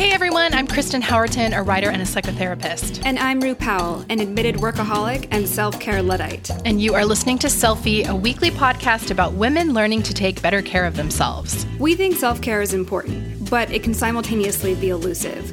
Hey 0.00 0.12
everyone, 0.12 0.54
I'm 0.54 0.66
Kristen 0.66 1.02
Howerton, 1.02 1.54
a 1.54 1.62
writer 1.62 1.90
and 1.90 2.00
a 2.00 2.06
psychotherapist. 2.06 3.02
And 3.04 3.18
I'm 3.18 3.38
Rue 3.38 3.54
Powell, 3.54 4.02
an 4.08 4.20
admitted 4.20 4.54
workaholic 4.54 5.28
and 5.30 5.46
self 5.46 5.78
care 5.78 6.02
Luddite. 6.02 6.50
And 6.64 6.80
you 6.80 6.94
are 6.94 7.04
listening 7.04 7.36
to 7.40 7.48
Selfie, 7.48 8.08
a 8.08 8.16
weekly 8.16 8.50
podcast 8.50 9.10
about 9.10 9.34
women 9.34 9.74
learning 9.74 10.04
to 10.04 10.14
take 10.14 10.40
better 10.40 10.62
care 10.62 10.86
of 10.86 10.96
themselves. 10.96 11.66
We 11.78 11.94
think 11.96 12.16
self 12.16 12.40
care 12.40 12.62
is 12.62 12.72
important, 12.72 13.50
but 13.50 13.70
it 13.70 13.82
can 13.82 13.92
simultaneously 13.92 14.74
be 14.74 14.88
elusive. 14.88 15.52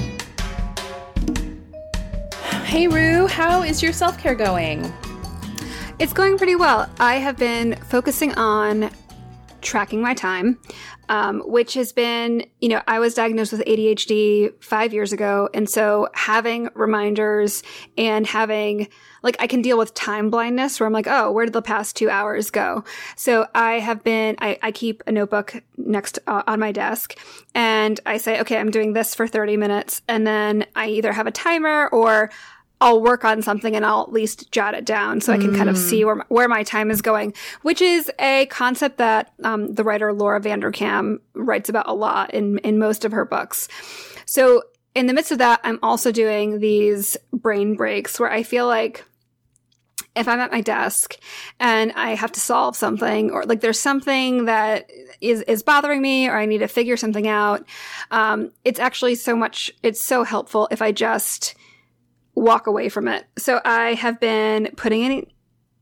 Hey, 2.71 2.87
Rue, 2.87 3.27
how 3.27 3.63
is 3.63 3.83
your 3.83 3.91
self 3.91 4.17
care 4.17 4.33
going? 4.33 4.93
It's 5.99 6.13
going 6.13 6.37
pretty 6.37 6.55
well. 6.55 6.89
I 7.01 7.15
have 7.15 7.35
been 7.35 7.75
focusing 7.89 8.33
on 8.35 8.89
tracking 9.59 10.01
my 10.01 10.13
time, 10.13 10.57
um, 11.09 11.41
which 11.41 11.73
has 11.73 11.91
been, 11.91 12.45
you 12.61 12.69
know, 12.69 12.81
I 12.87 12.99
was 12.99 13.13
diagnosed 13.13 13.51
with 13.51 13.61
ADHD 13.65 14.53
five 14.63 14.93
years 14.93 15.11
ago. 15.11 15.49
And 15.53 15.69
so 15.69 16.07
having 16.13 16.69
reminders 16.73 17.61
and 17.97 18.25
having, 18.25 18.87
like, 19.21 19.35
I 19.41 19.47
can 19.47 19.61
deal 19.61 19.77
with 19.77 19.93
time 19.93 20.29
blindness 20.29 20.79
where 20.79 20.87
I'm 20.87 20.93
like, 20.93 21.07
oh, 21.07 21.29
where 21.29 21.43
did 21.43 21.53
the 21.53 21.61
past 21.61 21.97
two 21.97 22.09
hours 22.09 22.51
go? 22.51 22.85
So 23.17 23.47
I 23.53 23.79
have 23.79 24.01
been, 24.01 24.37
I, 24.39 24.57
I 24.63 24.71
keep 24.71 25.03
a 25.05 25.11
notebook 25.11 25.61
next 25.75 26.19
uh, 26.25 26.43
on 26.47 26.61
my 26.61 26.71
desk 26.71 27.19
and 27.53 27.99
I 28.05 28.15
say, 28.15 28.39
okay, 28.39 28.57
I'm 28.57 28.71
doing 28.71 28.93
this 28.93 29.13
for 29.13 29.27
30 29.27 29.57
minutes. 29.57 30.01
And 30.07 30.25
then 30.25 30.65
I 30.73 30.87
either 30.87 31.11
have 31.11 31.27
a 31.27 31.31
timer 31.31 31.89
or 31.89 32.31
I'll 32.81 32.99
work 32.99 33.23
on 33.23 33.43
something 33.43 33.75
and 33.75 33.85
I'll 33.85 34.01
at 34.01 34.11
least 34.11 34.51
jot 34.51 34.73
it 34.73 34.85
down 34.85 35.21
so 35.21 35.31
I 35.31 35.37
can 35.37 35.51
mm. 35.51 35.57
kind 35.57 35.69
of 35.69 35.77
see 35.77 36.03
where, 36.03 36.25
where 36.29 36.49
my 36.49 36.63
time 36.63 36.89
is 36.89 37.03
going, 37.03 37.35
which 37.61 37.79
is 37.79 38.11
a 38.19 38.47
concept 38.47 38.97
that 38.97 39.31
um, 39.43 39.75
the 39.75 39.83
writer 39.83 40.11
Laura 40.11 40.41
Vanderkam 40.41 41.19
writes 41.35 41.69
about 41.69 41.87
a 41.87 41.93
lot 41.93 42.33
in, 42.33 42.57
in 42.59 42.79
most 42.79 43.05
of 43.05 43.11
her 43.11 43.23
books. 43.23 43.67
So 44.25 44.63
in 44.95 45.05
the 45.05 45.13
midst 45.13 45.31
of 45.31 45.37
that, 45.37 45.61
I'm 45.63 45.77
also 45.83 46.11
doing 46.11 46.59
these 46.59 47.15
brain 47.31 47.75
breaks 47.75 48.19
where 48.19 48.31
I 48.31 48.41
feel 48.41 48.65
like 48.65 49.05
if 50.15 50.27
I'm 50.27 50.39
at 50.39 50.51
my 50.51 50.61
desk 50.61 51.17
and 51.59 51.91
I 51.91 52.15
have 52.15 52.31
to 52.31 52.39
solve 52.39 52.75
something 52.75 53.29
or 53.29 53.43
like 53.45 53.61
there's 53.61 53.79
something 53.79 54.45
that 54.45 54.89
is, 55.21 55.41
is 55.43 55.61
bothering 55.61 56.01
me 56.01 56.27
or 56.27 56.35
I 56.35 56.47
need 56.47 56.57
to 56.57 56.67
figure 56.67 56.97
something 56.97 57.27
out, 57.27 57.63
um, 58.09 58.51
it's 58.65 58.79
actually 58.79 59.15
so 59.15 59.35
much, 59.35 59.71
it's 59.83 60.01
so 60.01 60.23
helpful 60.23 60.67
if 60.71 60.81
I 60.81 60.91
just– 60.91 61.53
walk 62.35 62.67
away 62.67 62.89
from 62.89 63.07
it. 63.07 63.25
So 63.37 63.61
I 63.63 63.93
have 63.93 64.19
been 64.19 64.69
putting 64.75 65.03
in 65.03 65.27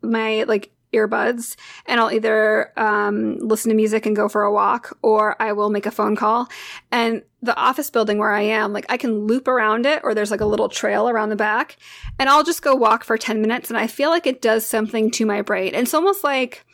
my 0.02 0.44
like 0.44 0.72
earbuds 0.94 1.56
and 1.86 2.00
I'll 2.00 2.12
either 2.12 2.72
um, 2.78 3.38
listen 3.38 3.70
to 3.70 3.76
music 3.76 4.06
and 4.06 4.16
go 4.16 4.28
for 4.28 4.44
a 4.44 4.52
walk 4.52 4.98
or 5.02 5.40
I 5.42 5.54
will 5.54 5.70
make 5.70 5.86
a 5.86 5.92
phone 5.92 6.16
call. 6.16 6.50
And 6.92 7.24
the 7.42 7.56
office 7.56 7.90
building 7.90 8.18
where 8.18 8.32
I 8.32 8.42
am, 8.42 8.74
like 8.74 8.86
I 8.90 8.98
can 8.98 9.28
loop 9.28 9.48
around 9.48 9.86
it 9.86 10.02
or 10.04 10.14
there's 10.14 10.32
like 10.32 10.42
a 10.42 10.46
little 10.46 10.70
trail 10.70 11.08
around 11.08 11.30
the 11.30 11.36
back 11.36 11.78
and 12.18 12.28
I'll 12.30 12.44
just 12.44 12.62
go 12.62 12.76
walk 12.76 13.04
for 13.04 13.18
10 13.18 13.42
minutes 13.42 13.70
and 13.70 13.78
I 13.78 13.88
feel 13.88 14.10
like 14.10 14.26
it 14.26 14.42
does 14.42 14.66
something 14.66 15.12
to 15.12 15.26
my 15.26 15.42
brain. 15.42 15.76
And 15.76 15.84
it's 15.84 15.94
almost 15.94 16.24
like, 16.24 16.66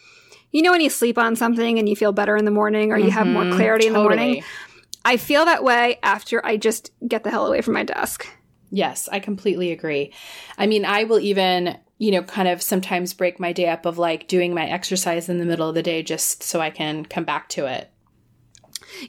you 0.52 0.62
know, 0.62 0.72
when 0.72 0.82
you 0.82 0.90
sleep 0.90 1.18
on 1.18 1.36
something 1.36 1.78
and 1.78 1.90
you 1.90 1.96
feel 1.96 2.14
better 2.14 2.38
in 2.38 2.46
the 2.46 2.52
morning 2.52 2.92
or 2.92 2.98
you 2.98 3.06
mm-hmm, 3.06 3.14
have 3.14 3.28
more 3.28 3.44
mm-hmm. 3.44 3.58
clarity 3.58 3.88
totally. 3.88 4.06
in 4.06 4.10
the 4.10 4.16
morning. 4.16 4.44
I 5.04 5.18
feel 5.18 5.46
that 5.46 5.64
way 5.64 6.00
after 6.02 6.44
I 6.44 6.58
just 6.58 6.92
get 7.08 7.24
the 7.24 7.30
hell 7.30 7.46
away 7.46 7.62
from 7.62 7.76
my 7.76 7.84
desk. 7.84 8.26
Yes, 8.70 9.08
I 9.12 9.20
completely 9.20 9.72
agree. 9.72 10.14
I 10.58 10.68
mean, 10.68 10.86
I 10.86 11.04
will 11.04 11.20
even, 11.20 11.78
you 11.98 12.12
know, 12.12 12.24
kind 12.24 12.48
of 12.48 12.62
sometimes 12.62 13.14
break 13.14 13.40
my 13.40 13.54
day 13.54 13.70
up 13.70 13.86
of 13.86 13.98
like 13.98 14.28
doing 14.28 14.54
my 14.54 14.66
exercise 14.66 15.30
in 15.30 15.38
the 15.38 15.46
middle 15.46 15.70
of 15.70 15.76
the 15.76 15.84
day 15.84 16.04
just 16.04 16.44
so 16.44 16.60
I 16.60 16.70
can 16.70 17.06
come 17.06 17.24
back 17.24 17.50
to 17.50 17.66
it. 17.66 17.92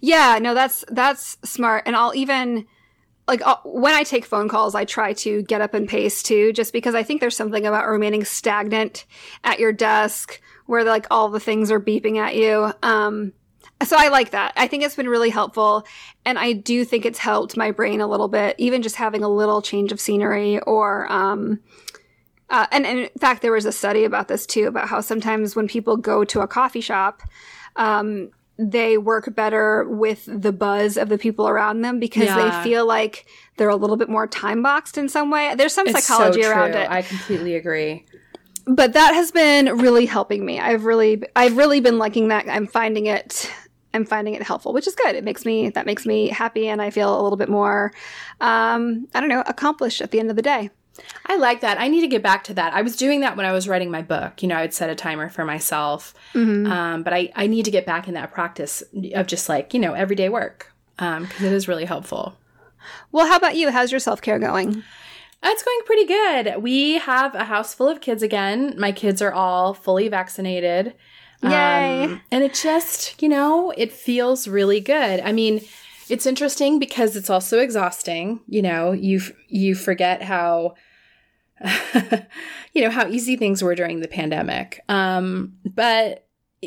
Yeah, 0.01 0.39
no, 0.41 0.55
that's 0.55 0.85
that's 0.89 1.39
smart. 1.45 1.85
And 1.87 1.97
I'll 1.97 2.15
even 2.15 2.67
like 3.29 3.43
when 3.65 3.95
I 3.95 4.05
take 4.05 4.25
phone 4.25 4.49
calls, 4.49 4.75
I 4.75 4.85
try 4.85 5.13
to 5.15 5.43
get 5.43 5.61
up 5.61 5.75
and 5.75 5.89
pace 5.89 6.23
too, 6.23 6.53
just 6.53 6.73
because 6.73 6.95
I 6.95 7.03
think 7.03 7.21
there's 7.21 7.37
something 7.37 7.67
about 7.67 7.89
remaining 7.89 8.25
stagnant 8.25 9.05
at 9.43 9.59
your 9.59 9.73
desk 9.73 10.41
where 10.67 10.85
like 10.85 11.07
all 11.11 11.29
the 11.29 11.41
things 11.41 11.71
are 11.71 11.81
beeping 11.81 12.19
at 12.19 12.37
you. 12.37 12.73
Um, 12.83 13.33
so 13.85 13.97
I 13.99 14.09
like 14.09 14.31
that. 14.31 14.53
I 14.57 14.67
think 14.67 14.83
it's 14.83 14.97
been 14.97 15.09
really 15.09 15.31
helpful. 15.31 15.87
And 16.25 16.39
I 16.39 16.53
do 16.53 16.85
think 16.85 17.05
it's 17.05 17.19
helped 17.19 17.57
my 17.57 17.71
brain 17.71 18.01
a 18.01 18.07
little 18.07 18.29
bit, 18.29 18.57
even 18.59 18.83
just 18.83 18.97
having 18.97 19.23
a 19.23 19.29
little 19.29 19.61
change 19.61 19.93
of 19.93 20.01
scenery 20.01 20.59
or, 20.61 21.11
um, 21.13 21.61
uh, 22.49 22.67
and, 22.71 22.87
and, 22.87 23.01
in 23.01 23.09
fact, 23.19 23.43
there 23.43 23.53
was 23.53 23.67
a 23.67 23.73
study 23.73 24.05
about 24.05 24.29
this 24.29 24.47
too, 24.47 24.67
about 24.69 24.89
how 24.89 25.01
sometimes 25.01 25.57
when 25.57 25.67
people 25.67 25.97
go 25.97 26.25
to 26.25 26.41
a 26.41 26.47
coffee 26.47 26.81
shop, 26.81 27.23
um, 27.75 28.31
they 28.57 28.97
work 28.97 29.35
better 29.35 29.85
with 29.89 30.25
the 30.27 30.53
buzz 30.53 30.97
of 30.97 31.09
the 31.09 31.19
people 31.19 31.49
around 31.49 31.83
them 31.83 31.99
because 31.99 32.25
yeah. 32.25 32.37
they 32.37 32.63
feel 32.63 32.87
like 32.87 33.27
they're 33.57 33.69
a 33.69 33.77
little 33.77 33.97
bit 33.97 34.09
more 34.09 34.27
time 34.27 34.63
boxed 34.63 34.97
in 34.97 35.09
some 35.09 35.31
way. 35.31 35.55
There's 35.57 35.75
some 35.75 35.89
it's 35.89 36.07
psychology 36.07 36.43
so 36.43 36.51
around 36.51 36.75
it. 36.75 36.89
I 36.89 37.03
completely 37.03 37.57
agree 37.57 38.07
but 38.67 38.95
that 38.95 39.15
has 39.15 39.31
been 39.31 39.79
really 39.79 40.07
helping 40.07 40.45
me. 40.45 40.59
I've 40.59 40.85
really, 40.85 41.23
I've 41.37 41.57
really 41.57 41.81
been 41.81 41.99
liking 41.99 42.29
that. 42.29 42.49
I'm 42.49 42.67
finding 42.67 43.07
it 43.07 43.49
I'm 43.95 44.05
finding 44.05 44.35
it 44.35 44.43
helpful, 44.43 44.73
which 44.73 44.87
is 44.87 44.95
good. 44.95 45.15
It 45.15 45.25
makes 45.25 45.45
me 45.45 45.71
that 45.71 45.87
makes 45.87 46.07
me 46.07 46.29
happy, 46.29 46.69
and 46.69 46.83
I 46.83 46.91
feel 46.91 47.21
a 47.21 47.23
little 47.23 47.37
bit 47.37 47.49
more, 47.49 47.93
um, 48.41 49.09
I 49.15 49.21
don't 49.21 49.29
know, 49.29 49.43
accomplished 49.47 50.01
at 50.01 50.11
the 50.11 50.21
end 50.21 50.31
of 50.31 50.37
the 50.37 50.43
day. 50.43 50.71
I 51.27 51.37
like 51.37 51.61
that. 51.61 51.79
I 51.79 51.89
need 51.89 52.01
to 52.03 52.07
get 52.07 52.23
back 52.23 52.45
to 52.45 52.55
that. 52.55 52.73
I 52.73 52.83
was 52.83 52.97
doing 52.97 53.21
that 53.21 53.37
when 53.37 53.45
I 53.47 53.53
was 53.53 53.69
writing 53.69 53.91
my 53.91 54.03
book. 54.03 54.43
You 54.43 54.49
know, 54.49 54.57
I'd 54.57 54.75
set 54.75 54.91
a 54.91 54.95
timer 54.95 55.29
for 55.29 55.45
myself, 55.45 56.15
mm-hmm. 56.35 56.71
um, 56.71 57.03
but 57.03 57.13
I 57.13 57.31
I 57.35 57.47
need 57.47 57.65
to 57.65 57.71
get 57.71 57.87
back 57.87 58.09
in 58.09 58.15
that 58.15 58.33
practice 58.33 58.83
of 59.15 59.27
just 59.27 59.49
like 59.49 59.75
you 59.75 59.81
know 59.81 59.95
everyday 59.95 60.29
work 60.29 60.73
because 60.97 61.41
um, 61.41 61.47
it 61.47 61.53
is 61.53 61.69
really 61.69 61.85
helpful. 61.85 62.37
Well, 63.13 63.27
how 63.27 63.37
about 63.37 63.57
you? 63.57 63.71
How's 63.71 63.91
your 63.91 64.01
self 64.01 64.23
care 64.23 64.39
going? 64.39 64.83
It's 65.43 65.63
going 65.63 65.81
pretty 65.85 66.07
good. 66.07 66.63
We 66.63 66.95
have 66.95 67.35
a 67.35 67.45
house 67.45 67.75
full 67.75 67.89
of 67.89 68.01
kids 68.01 68.23
again. 68.23 68.75
My 68.79 68.91
kids 68.91 69.21
are 69.21 69.33
all 69.33 69.75
fully 69.75 70.09
vaccinated. 70.09 70.95
Yay. 71.43 72.05
Um, 72.05 72.21
and 72.31 72.43
it 72.43 72.55
just, 72.55 73.21
you 73.23 73.29
know, 73.29 73.73
it 73.77 73.93
feels 73.93 74.49
really 74.49 74.81
good. 74.81 75.21
I 75.21 75.33
mean, 75.33 75.61
it's 76.09 76.27
interesting 76.27 76.79
because 76.79 77.17
it's 77.17 77.31
also 77.31 77.59
exhausting. 77.59 78.41
You 78.47 78.63
know, 78.63 78.93
you 78.93 79.21
you 79.49 79.75
forget 79.75 80.23
how 80.23 80.75
you 82.73 82.83
know 82.83 82.91
how 82.91 83.09
easy 83.09 83.37
things 83.37 83.63
were 83.63 83.75
during 83.75 84.01
the 84.01 84.09
pandemic. 84.09 84.81
Um, 84.89 85.55
but 85.65 86.27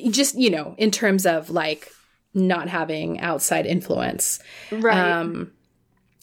just 0.09 0.35
you 0.35 0.49
know, 0.49 0.75
in 0.77 0.91
terms 0.91 1.25
of 1.25 1.49
like 1.49 1.89
not 2.33 2.67
having 2.69 3.19
outside 3.21 3.65
influence, 3.65 4.39
right? 4.71 5.11
Um, 5.11 5.51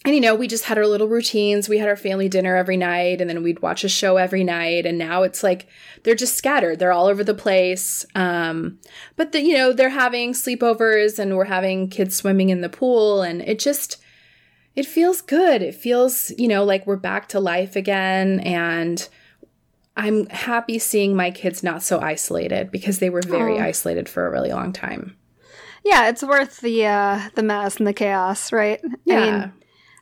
and 0.06 0.14
you 0.14 0.20
know, 0.20 0.36
we 0.36 0.46
just 0.46 0.66
had 0.66 0.78
our 0.78 0.86
little 0.86 1.08
routines. 1.08 1.68
We 1.68 1.78
had 1.78 1.88
our 1.88 1.96
family 1.96 2.28
dinner 2.28 2.54
every 2.54 2.76
night 2.76 3.20
and 3.20 3.28
then 3.28 3.42
we'd 3.42 3.60
watch 3.60 3.82
a 3.82 3.88
show 3.88 4.18
every 4.18 4.44
night. 4.44 4.86
And 4.86 4.98
now 4.98 5.24
it's 5.24 5.42
like 5.42 5.66
they're 6.04 6.14
just 6.14 6.36
scattered. 6.36 6.78
They're 6.78 6.92
all 6.92 7.06
over 7.06 7.24
the 7.24 7.34
place. 7.34 8.06
Um, 8.14 8.78
but 9.16 9.32
the, 9.32 9.42
you 9.42 9.54
know, 9.54 9.72
they're 9.72 9.88
having 9.88 10.32
sleepovers 10.32 11.18
and 11.18 11.36
we're 11.36 11.46
having 11.46 11.90
kids 11.90 12.14
swimming 12.14 12.50
in 12.50 12.60
the 12.60 12.68
pool 12.68 13.22
and 13.22 13.42
it 13.42 13.58
just 13.58 13.96
it 14.76 14.86
feels 14.86 15.22
good. 15.22 15.60
It 15.60 15.74
feels, 15.74 16.30
you 16.38 16.46
know, 16.46 16.62
like 16.62 16.86
we're 16.86 16.94
back 16.94 17.28
to 17.30 17.40
life 17.40 17.74
again 17.74 18.38
and 18.40 19.08
I'm 19.96 20.26
happy 20.26 20.78
seeing 20.78 21.16
my 21.16 21.32
kids 21.32 21.64
not 21.64 21.82
so 21.82 21.98
isolated 21.98 22.70
because 22.70 23.00
they 23.00 23.10
were 23.10 23.22
very 23.22 23.58
oh. 23.58 23.64
isolated 23.64 24.08
for 24.08 24.24
a 24.24 24.30
really 24.30 24.52
long 24.52 24.72
time. 24.72 25.16
Yeah, 25.84 26.08
it's 26.10 26.22
worth 26.22 26.60
the 26.60 26.86
uh 26.86 27.28
the 27.34 27.42
mess 27.42 27.78
and 27.78 27.88
the 27.88 27.92
chaos, 27.92 28.52
right? 28.52 28.80
Yeah. 29.04 29.18
I 29.18 29.30
mean, 29.30 29.52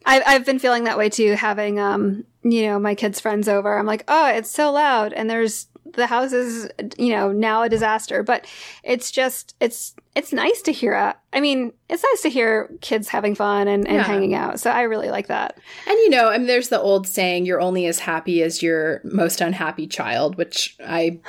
I've, 0.06 0.22
I've 0.26 0.46
been 0.46 0.58
feeling 0.58 0.84
that 0.84 0.98
way 0.98 1.08
too, 1.08 1.32
having, 1.32 1.78
um, 1.78 2.24
you 2.42 2.66
know, 2.66 2.78
my 2.78 2.94
kids' 2.94 3.20
friends 3.20 3.48
over. 3.48 3.78
I'm 3.78 3.86
like, 3.86 4.04
oh, 4.08 4.26
it's 4.28 4.50
so 4.50 4.70
loud. 4.70 5.12
And 5.12 5.30
there's, 5.30 5.66
the 5.94 6.06
house 6.06 6.32
is, 6.32 6.68
you 6.98 7.10
know, 7.10 7.32
now 7.32 7.62
a 7.62 7.68
disaster. 7.68 8.22
But 8.22 8.46
it's 8.82 9.10
just, 9.10 9.54
it's, 9.60 9.94
it's 10.14 10.32
nice 10.32 10.60
to 10.62 10.72
hear. 10.72 10.94
Uh, 10.94 11.14
I 11.32 11.40
mean, 11.40 11.72
it's 11.88 12.02
nice 12.02 12.22
to 12.22 12.28
hear 12.28 12.70
kids 12.80 13.08
having 13.08 13.34
fun 13.34 13.66
and, 13.66 13.86
and 13.86 13.96
yeah. 13.96 14.02
hanging 14.02 14.34
out. 14.34 14.60
So 14.60 14.70
I 14.70 14.82
really 14.82 15.08
like 15.08 15.28
that. 15.28 15.58
And, 15.86 15.96
you 15.98 16.10
know, 16.10 16.28
I 16.28 16.38
mean, 16.38 16.46
there's 16.46 16.68
the 16.68 16.80
old 16.80 17.08
saying, 17.08 17.46
you're 17.46 17.60
only 17.60 17.86
as 17.86 18.00
happy 18.00 18.42
as 18.42 18.62
your 18.62 19.00
most 19.04 19.40
unhappy 19.40 19.86
child, 19.86 20.36
which 20.36 20.76
I 20.84 21.20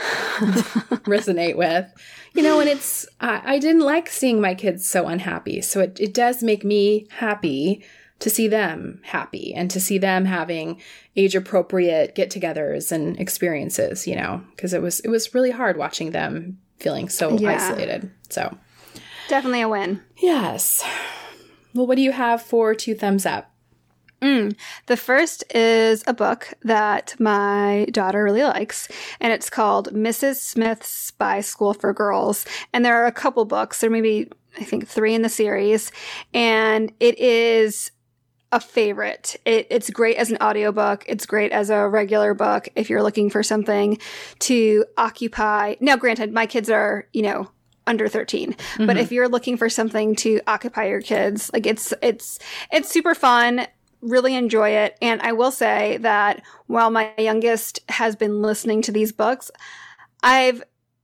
resonate 1.06 1.56
with. 1.56 1.92
You 2.34 2.44
know, 2.44 2.60
and 2.60 2.68
it's, 2.68 3.08
I, 3.22 3.42
I 3.54 3.60
didn't 3.60 3.84
like 3.84 4.10
seeing 4.10 4.42
my 4.42 4.54
kids 4.54 4.86
so 4.86 5.08
unhappy. 5.08 5.62
So 5.62 5.80
it, 5.80 5.98
it 6.00 6.14
does 6.14 6.44
make 6.44 6.66
me 6.66 7.08
happy 7.10 7.86
to 8.20 8.30
see 8.30 8.48
them 8.48 9.02
happy 9.04 9.54
and 9.54 9.70
to 9.72 9.80
see 9.80 9.98
them 9.98 10.26
having 10.26 10.82
age 11.16 11.36
appropriate 11.36 12.16
get-togethers 12.16 12.92
and 12.92 13.20
experiences, 13.20 14.08
you 14.08 14.16
know, 14.16 14.42
because 14.56 14.74
it 14.74 14.82
was 14.82 15.00
it 15.02 15.10
was 15.10 15.34
really 15.34 15.52
hard 15.52 15.78
watching 15.78 16.12
them 16.12 16.58
feeling 16.80 17.10
so 17.10 17.38
Yeah. 17.38 17.52
isolated. 17.56 18.10
So, 18.30 18.58
Definitely 19.28 19.62
a 19.62 19.70
win. 19.70 20.02
yes. 20.18 20.84
Well, 21.74 21.88
what 21.88 21.96
do 21.96 22.02
you 22.02 22.12
have 22.14 22.42
for 22.42 22.74
two 22.74 22.96
thumbs 22.96 23.26
up? 23.26 23.52
Mm. 24.22 24.56
The 24.86 24.96
first 24.98 25.44
is 25.54 26.04
a 26.08 26.14
book 26.14 26.54
that 26.64 27.16
my 27.20 27.86
daughter 27.92 28.24
really 28.24 28.44
likes, 28.44 28.88
and 29.20 29.34
it's 29.34 29.50
called 29.50 29.94
Mrs. 29.94 30.38
Smith's 30.38 30.88
Spy 30.88 31.42
School 31.42 31.74
for 31.74 31.94
Girls. 31.94 32.46
And 32.72 32.86
there 32.86 32.96
are 32.96 33.06
a 33.08 33.12
couple 33.12 33.44
books, 33.46 33.82
there 33.82 33.90
may 33.90 34.00
be, 34.02 34.32
I 34.58 34.64
think, 34.64 34.88
three 34.88 35.14
in 35.14 35.22
the 35.22 35.30
series, 35.30 35.92
and 36.34 36.94
it 37.02 37.20
is 37.20 37.92
a 38.56 38.60
favorite. 38.62 39.36
It, 39.44 39.68
it's 39.70 39.90
great 39.90 40.16
as 40.16 40.32
an 40.32 40.38
audiobook. 40.42 41.04
It's 41.08 41.26
great 41.26 41.52
as 41.52 41.70
a 41.70 41.90
regular 41.90 42.34
book 42.34 42.70
if 42.74 42.90
you're 42.90 43.04
looking 43.04 43.30
for 43.30 43.44
something 43.44 44.00
to 44.40 44.86
occupy. 44.98 45.76
Now, 45.82 45.98
granted, 45.98 46.32
my 46.32 46.46
kids 46.46 46.70
are, 46.70 47.06
you 47.12 47.22
know, 47.22 47.52
under 47.88 48.08
13 48.08 48.56
but 48.80 48.98
if 48.98 49.06
mm-hmm. 49.06 49.14
you're 49.14 49.30
looking 49.30 49.58
for 49.58 49.70
something 49.70 50.16
to 50.16 50.42
occupy 50.48 50.88
your 50.88 51.02
kids 51.02 51.52
like 51.54 51.68
it's 51.68 51.94
it's 52.02 52.40
it's 52.72 52.90
super 52.90 53.14
fun. 53.14 53.68
Really 54.02 54.34
enjoy 54.34 54.72
it. 54.72 54.98
And 55.04 55.22
i 55.22 55.34
will 55.34 55.52
say 55.52 55.98
that 55.98 56.42
while 56.66 56.90
my 56.90 57.14
youngest 57.20 57.82
has 57.90 58.16
been 58.16 58.42
listening 58.42 58.82
to 58.84 58.92
these 58.92 59.12
books 59.12 59.52
i've 60.24 60.64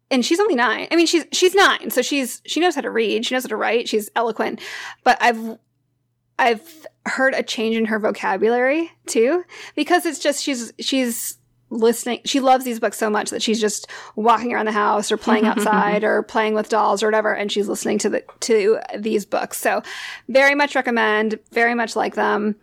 and 0.09 0.25
she's 0.25 0.39
only 0.39 0.56
nine. 0.56 0.88
I 0.89 0.95
mean 0.95 1.06
she's 1.06 1.25
she's 1.31 1.53
nine 1.53 1.92
so 1.92 2.01
she's 2.01 2.42
she 2.48 2.59
knows 2.59 2.74
how 2.74 2.81
to 2.81 2.89
read. 2.89 3.27
She 3.27 3.36
knows 3.36 3.44
how 3.44 3.50
to 3.50 3.57
write. 3.57 3.88
She's 3.88 4.09
eloquent. 4.15 4.59
But 5.03 5.19
i've 5.21 5.59
i've 6.41 6.85
heard 7.05 7.33
a 7.33 7.41
change 7.41 7.75
in 7.75 7.85
her 7.85 7.97
vocabulary 7.97 8.91
too 9.07 9.43
because 9.75 10.05
it's 10.05 10.19
just 10.19 10.43
she's 10.43 10.71
she's 10.79 11.38
listening 11.71 12.19
she 12.25 12.39
loves 12.39 12.65
these 12.65 12.79
books 12.79 12.97
so 12.97 13.09
much 13.09 13.29
that 13.29 13.41
she's 13.41 13.59
just 13.59 13.88
walking 14.15 14.53
around 14.53 14.65
the 14.65 14.71
house 14.71 15.11
or 15.11 15.17
playing 15.17 15.45
outside 15.45 16.03
or 16.03 16.21
playing 16.21 16.53
with 16.53 16.69
dolls 16.69 17.01
or 17.01 17.07
whatever 17.07 17.33
and 17.33 17.51
she's 17.51 17.67
listening 17.67 17.97
to 17.97 18.09
the 18.09 18.23
to 18.41 18.77
these 18.97 19.25
books. 19.25 19.57
So 19.57 19.81
very 20.27 20.53
much 20.53 20.75
recommend 20.75 21.39
very 21.51 21.73
much 21.73 21.95
like 21.95 22.15
them. 22.15 22.55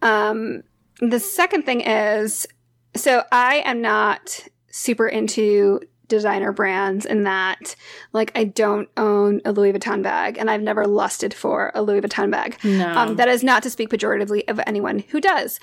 Um 0.00 0.62
the 1.00 1.20
second 1.20 1.64
thing 1.64 1.82
is 1.82 2.46
so 2.94 3.22
i 3.30 3.56
am 3.66 3.82
not 3.82 4.40
super 4.70 5.06
into 5.06 5.80
designer 6.08 6.52
brands 6.52 7.04
in 7.04 7.24
that 7.24 7.74
like 8.12 8.30
i 8.34 8.44
don't 8.44 8.88
own 8.96 9.40
a 9.44 9.52
louis 9.52 9.72
vuitton 9.72 10.02
bag 10.02 10.38
and 10.38 10.50
i've 10.50 10.62
never 10.62 10.86
lusted 10.86 11.34
for 11.34 11.72
a 11.74 11.82
louis 11.82 12.00
vuitton 12.00 12.30
bag 12.30 12.56
No. 12.64 12.88
um, 12.92 13.16
that 13.16 13.28
is 13.28 13.42
not 13.42 13.62
to 13.64 13.70
speak 13.70 13.90
pejoratively 13.90 14.42
of 14.48 14.60
anyone 14.66 15.00
who 15.10 15.20
does. 15.20 15.58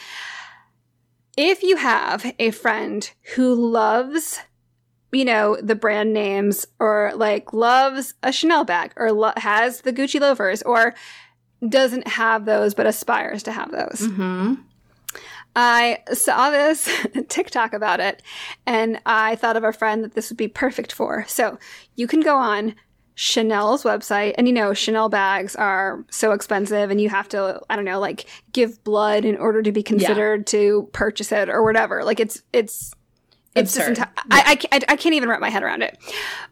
If 1.36 1.64
you 1.64 1.78
have 1.78 2.32
a 2.38 2.52
friend 2.52 3.10
who 3.36 3.56
loves, 3.56 4.40
you 5.12 5.26
know, 5.26 5.58
the 5.62 5.74
brand 5.76 6.14
names 6.14 6.68
or 6.80 7.12
like 7.16 7.54
loves 7.54 8.14
a 8.22 8.32
Chanel 8.32 8.66
bag 8.66 8.94
or 8.98 9.12
lo- 9.12 9.34
has 9.38 9.82
the 9.82 9.92
Gucci 9.94 10.20
loafers 10.20 10.62
or 10.62 10.94
doesn't 11.68 12.08
have 12.08 12.46
those 12.46 12.74
but 12.76 12.86
aspires 12.86 13.42
to 13.44 13.52
have 13.52 13.72
those. 13.72 14.02
mm-hmm. 14.08 14.56
I 15.56 16.00
saw 16.14 16.50
this 16.50 16.90
TikTok 17.30 17.74
about 17.74 18.00
it 18.00 18.24
and 18.66 19.00
I 19.06 19.36
thought 19.36 19.58
of 19.58 19.64
a 19.64 19.74
friend 19.74 20.04
that 20.04 20.14
this 20.14 20.30
would 20.30 20.38
be 20.38 20.48
perfect 20.48 20.92
for. 20.92 21.26
So 21.28 21.60
you 21.96 22.08
can 22.08 22.22
go 22.22 22.38
on 22.38 22.76
Chanel's 23.16 23.84
website 23.84 24.34
and 24.38 24.48
you 24.48 24.54
know 24.54 24.74
Chanel 24.74 25.08
bags 25.08 25.56
are 25.56 26.04
so 26.10 26.32
expensive 26.32 26.90
and 26.90 27.00
you 27.00 27.10
have 27.10 27.30
to 27.30 27.62
I 27.70 27.76
don't 27.76 27.86
know 27.86 28.00
like 28.00 28.28
give 28.54 28.84
blood 28.84 29.24
in 29.24 29.38
order 29.38 29.62
to 29.62 29.72
be 29.72 29.84
considered 29.84 30.48
to 30.48 30.90
purchase 30.94 31.32
it 31.32 31.48
or 31.50 31.64
whatever. 31.64 32.04
Like 32.04 32.20
it's 32.20 32.42
it's 32.52 32.92
it's 33.56 33.76
just 33.76 33.90
Absurd. 33.90 34.08
enti- 34.08 34.24
I, 34.32 34.44
I, 34.48 34.56
can't, 34.56 34.84
I 34.90 34.96
can't 34.96 35.14
even 35.14 35.30
wrap 35.30 35.40
my 35.40 35.52
head 35.52 35.62
around 35.62 35.84
it. 35.84 35.96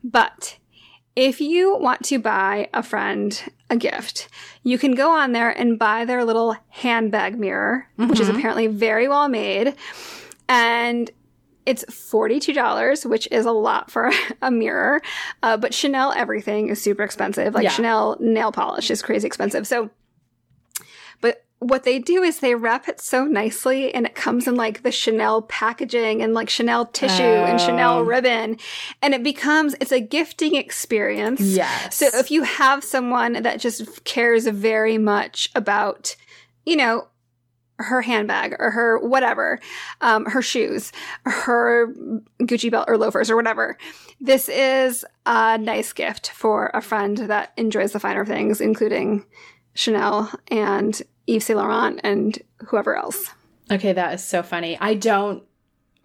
But 0.03 0.57
if 1.15 1.41
you 1.41 1.77
want 1.77 2.03
to 2.05 2.19
buy 2.19 2.69
a 2.73 2.81
friend 2.81 3.41
a 3.69 3.75
gift, 3.75 4.29
you 4.63 4.77
can 4.77 4.95
go 4.95 5.11
on 5.11 5.31
there 5.31 5.49
and 5.49 5.77
buy 5.77 6.05
their 6.05 6.23
little 6.23 6.55
handbag 6.69 7.37
mirror, 7.37 7.87
which 7.97 8.19
is 8.19 8.29
apparently 8.29 8.67
very 8.67 9.07
well 9.07 9.27
made. 9.27 9.75
And 10.47 11.09
it's 11.65 11.85
$42, 11.85 13.05
which 13.05 13.27
is 13.31 13.45
a 13.45 13.51
lot 13.51 13.91
for 13.91 14.11
a 14.41 14.49
mirror. 14.51 15.01
Uh, 15.43 15.57
but 15.57 15.73
Chanel 15.73 16.11
everything 16.15 16.69
is 16.69 16.81
super 16.81 17.03
expensive. 17.03 17.53
Like 17.53 17.63
Yeah. 17.63 17.69
Chanel 17.71 18.17
nail 18.19 18.51
polish 18.51 18.89
is 18.89 19.01
crazy 19.01 19.27
expensive. 19.27 19.67
So, 19.67 19.89
but 21.21 21.45
what 21.61 21.83
they 21.83 21.99
do 21.99 22.23
is 22.23 22.39
they 22.39 22.55
wrap 22.55 22.87
it 22.87 22.99
so 22.99 23.23
nicely 23.23 23.93
and 23.93 24.07
it 24.07 24.15
comes 24.15 24.47
in 24.47 24.55
like 24.55 24.81
the 24.81 24.91
Chanel 24.91 25.43
packaging 25.43 26.23
and 26.23 26.33
like 26.33 26.49
Chanel 26.49 26.87
tissue 26.87 27.21
and 27.21 27.61
Chanel 27.61 27.99
Oh. 27.99 28.01
ribbon. 28.01 28.57
And 29.03 29.13
it 29.13 29.21
becomes, 29.21 29.75
it's 29.79 29.91
a 29.91 29.99
gifting 30.01 30.55
experience. 30.55 31.39
Yes. 31.39 31.95
So 31.97 32.07
if 32.15 32.31
you 32.31 32.41
have 32.41 32.83
someone 32.83 33.33
that 33.43 33.59
just 33.59 34.03
cares 34.05 34.47
very 34.47 34.97
much 34.97 35.51
about, 35.53 36.15
you 36.65 36.75
know, 36.77 37.07
her 37.77 38.01
handbag 38.01 38.55
or 38.57 38.71
her 38.71 38.97
whatever, 38.99 39.59
um, 40.01 40.25
her 40.25 40.41
shoes, 40.41 40.91
her 41.25 41.93
Gucci 42.41 42.71
belt 42.71 42.85
or 42.87 42.97
loafers 42.97 43.29
or 43.29 43.35
whatever, 43.35 43.77
this 44.19 44.49
is 44.49 45.05
a 45.27 45.59
nice 45.59 45.93
gift 45.93 46.31
for 46.31 46.71
a 46.73 46.81
friend 46.81 47.17
that 47.19 47.53
enjoys 47.55 47.91
the 47.91 47.99
finer 47.99 48.25
things, 48.25 48.61
including 48.61 49.23
Chanel 49.75 50.31
and 50.49 50.99
Yves 51.31 51.45
Saint 51.45 51.57
Laurent 51.57 51.99
and 52.03 52.39
whoever 52.67 52.95
else. 52.95 53.31
Okay, 53.71 53.93
that 53.93 54.13
is 54.13 54.23
so 54.23 54.43
funny. 54.43 54.77
I 54.79 54.95
don't 54.95 55.43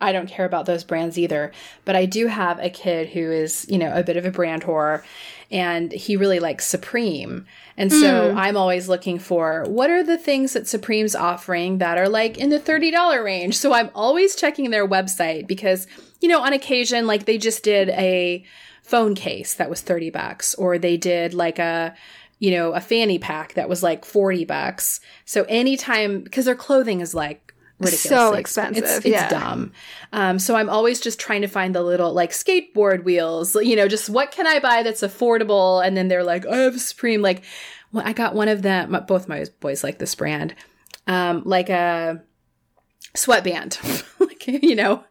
I 0.00 0.12
don't 0.12 0.28
care 0.28 0.44
about 0.44 0.67
those 0.67 0.84
brands 0.84 1.19
either, 1.19 1.52
but 1.87 1.96
I 1.96 2.05
do 2.05 2.26
have 2.26 2.58
a 2.58 2.69
kid 2.69 3.08
who 3.08 3.32
is, 3.32 3.67
you 3.69 3.78
know, 3.78 3.93
a 3.94 4.02
bit 4.02 4.19
of 4.19 4.26
a 4.26 4.31
brand 4.31 4.62
whore 4.62 5.02
and 5.50 5.90
he 5.90 6.17
really 6.17 6.38
likes 6.38 6.67
Supreme. 6.67 7.46
And 7.76 7.90
so 7.93 8.32
hmm. 8.32 8.38
I'm 8.38 8.56
always 8.56 8.88
looking 8.88 9.19
for 9.19 9.64
what 9.67 9.90
are 9.90 10.02
the 10.02 10.19
things 10.19 10.52
that 10.52 10.69
Supreme's 10.69 11.14
offering 11.14 11.79
that 11.79 11.99
are 11.99 12.08
like 12.08 12.37
in 12.37 12.50
the 12.50 12.61
$30 12.61 13.25
range. 13.25 13.56
So 13.56 13.72
I'm 13.72 13.90
always 13.94 14.37
checking 14.37 14.70
their 14.70 14.87
website 14.87 15.46
because, 15.46 15.87
you 16.20 16.29
know, 16.29 16.43
on 16.43 16.52
occasion 16.52 17.06
like 17.06 17.25
they 17.25 17.38
just 17.38 17.62
did 17.62 17.88
a 17.90 18.44
phone 18.82 19.14
case 19.14 19.55
that 19.55 19.70
was 19.70 19.81
30 19.81 20.11
bucks 20.11 20.55
or 20.56 20.79
they 20.79 20.96
did 20.96 21.32
like 21.32 21.58
a 21.58 21.94
you 22.38 22.50
know, 22.50 22.73
a 22.73 22.81
fanny 22.81 23.19
pack 23.19 23.55
that 23.55 23.69
was 23.69 23.83
like 23.83 24.05
40 24.05 24.44
bucks. 24.44 25.00
So 25.25 25.44
anytime, 25.49 26.23
because 26.23 26.44
their 26.44 26.55
clothing 26.55 27.00
is 27.00 27.15
like 27.15 27.55
ridiculously 27.79 28.09
So 28.09 28.35
expensive, 28.35 28.85
It's, 28.85 28.97
it's 28.99 29.06
yeah. 29.06 29.29
dumb. 29.29 29.73
Um, 30.13 30.39
so 30.39 30.55
I'm 30.56 30.69
always 30.70 31.01
just 31.01 31.19
trying 31.19 31.43
to 31.43 31.49
find 31.49 31.75
the 31.75 31.82
little 31.82 32.13
like 32.13 32.31
skateboard 32.32 33.05
wheels, 33.05 33.55
you 33.56 33.75
know, 33.77 33.89
just 33.89 34.08
what 34.10 34.32
can 34.32 34.46
I 34.46 34.58
buy 34.60 34.82
that's 34.82 35.03
affordable? 35.03 35.87
And 35.87 35.96
then 35.96 36.08
they're 36.08 36.25
like, 36.25 36.46
I 36.46 36.56
have 36.58 36.81
Supreme. 36.81 37.22
Like, 37.22 37.43
well, 37.93 38.03
I 38.06 38.13
got 38.13 38.34
one 38.34 38.49
of 38.49 38.63
them. 38.63 38.96
Both 39.06 39.29
my 39.29 39.44
boys 39.60 39.82
like 39.84 39.99
this 39.99 40.15
brand. 40.15 40.55
Um, 41.06 41.43
like 41.44 41.69
a 41.70 42.22
sweatband. 43.15 43.79
like, 44.19 44.46
you 44.46 44.75
know, 44.75 45.05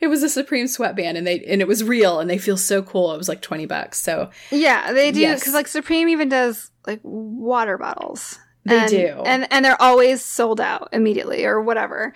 it 0.00 0.06
was 0.08 0.22
a 0.22 0.28
Supreme 0.28 0.66
sweatband 0.68 1.18
and 1.18 1.26
they, 1.26 1.40
and 1.44 1.60
it 1.60 1.68
was 1.68 1.82
real 1.84 2.20
and 2.20 2.28
they 2.28 2.38
feel 2.38 2.56
so 2.56 2.82
cool. 2.82 3.12
It 3.12 3.18
was 3.18 3.28
like 3.28 3.42
20 3.42 3.66
bucks. 3.66 4.00
So 4.00 4.30
Yeah, 4.50 4.92
they 4.92 5.10
do 5.12 5.20
Yes. 5.20 5.40
because 5.40 5.54
like 5.54 5.68
Supreme 5.68 6.08
even 6.08 6.28
does 6.28 6.70
like 6.88 7.00
water 7.04 7.78
bottles. 7.78 8.38
They 8.64 8.78
And- 8.80 8.90
do. 8.90 9.06
and 9.24 9.46
and 9.52 9.64
they're 9.64 9.80
always 9.80 10.22
sold 10.24 10.60
out 10.60 10.88
immediately 10.92 11.44
or 11.44 11.60
whatever. 11.60 12.12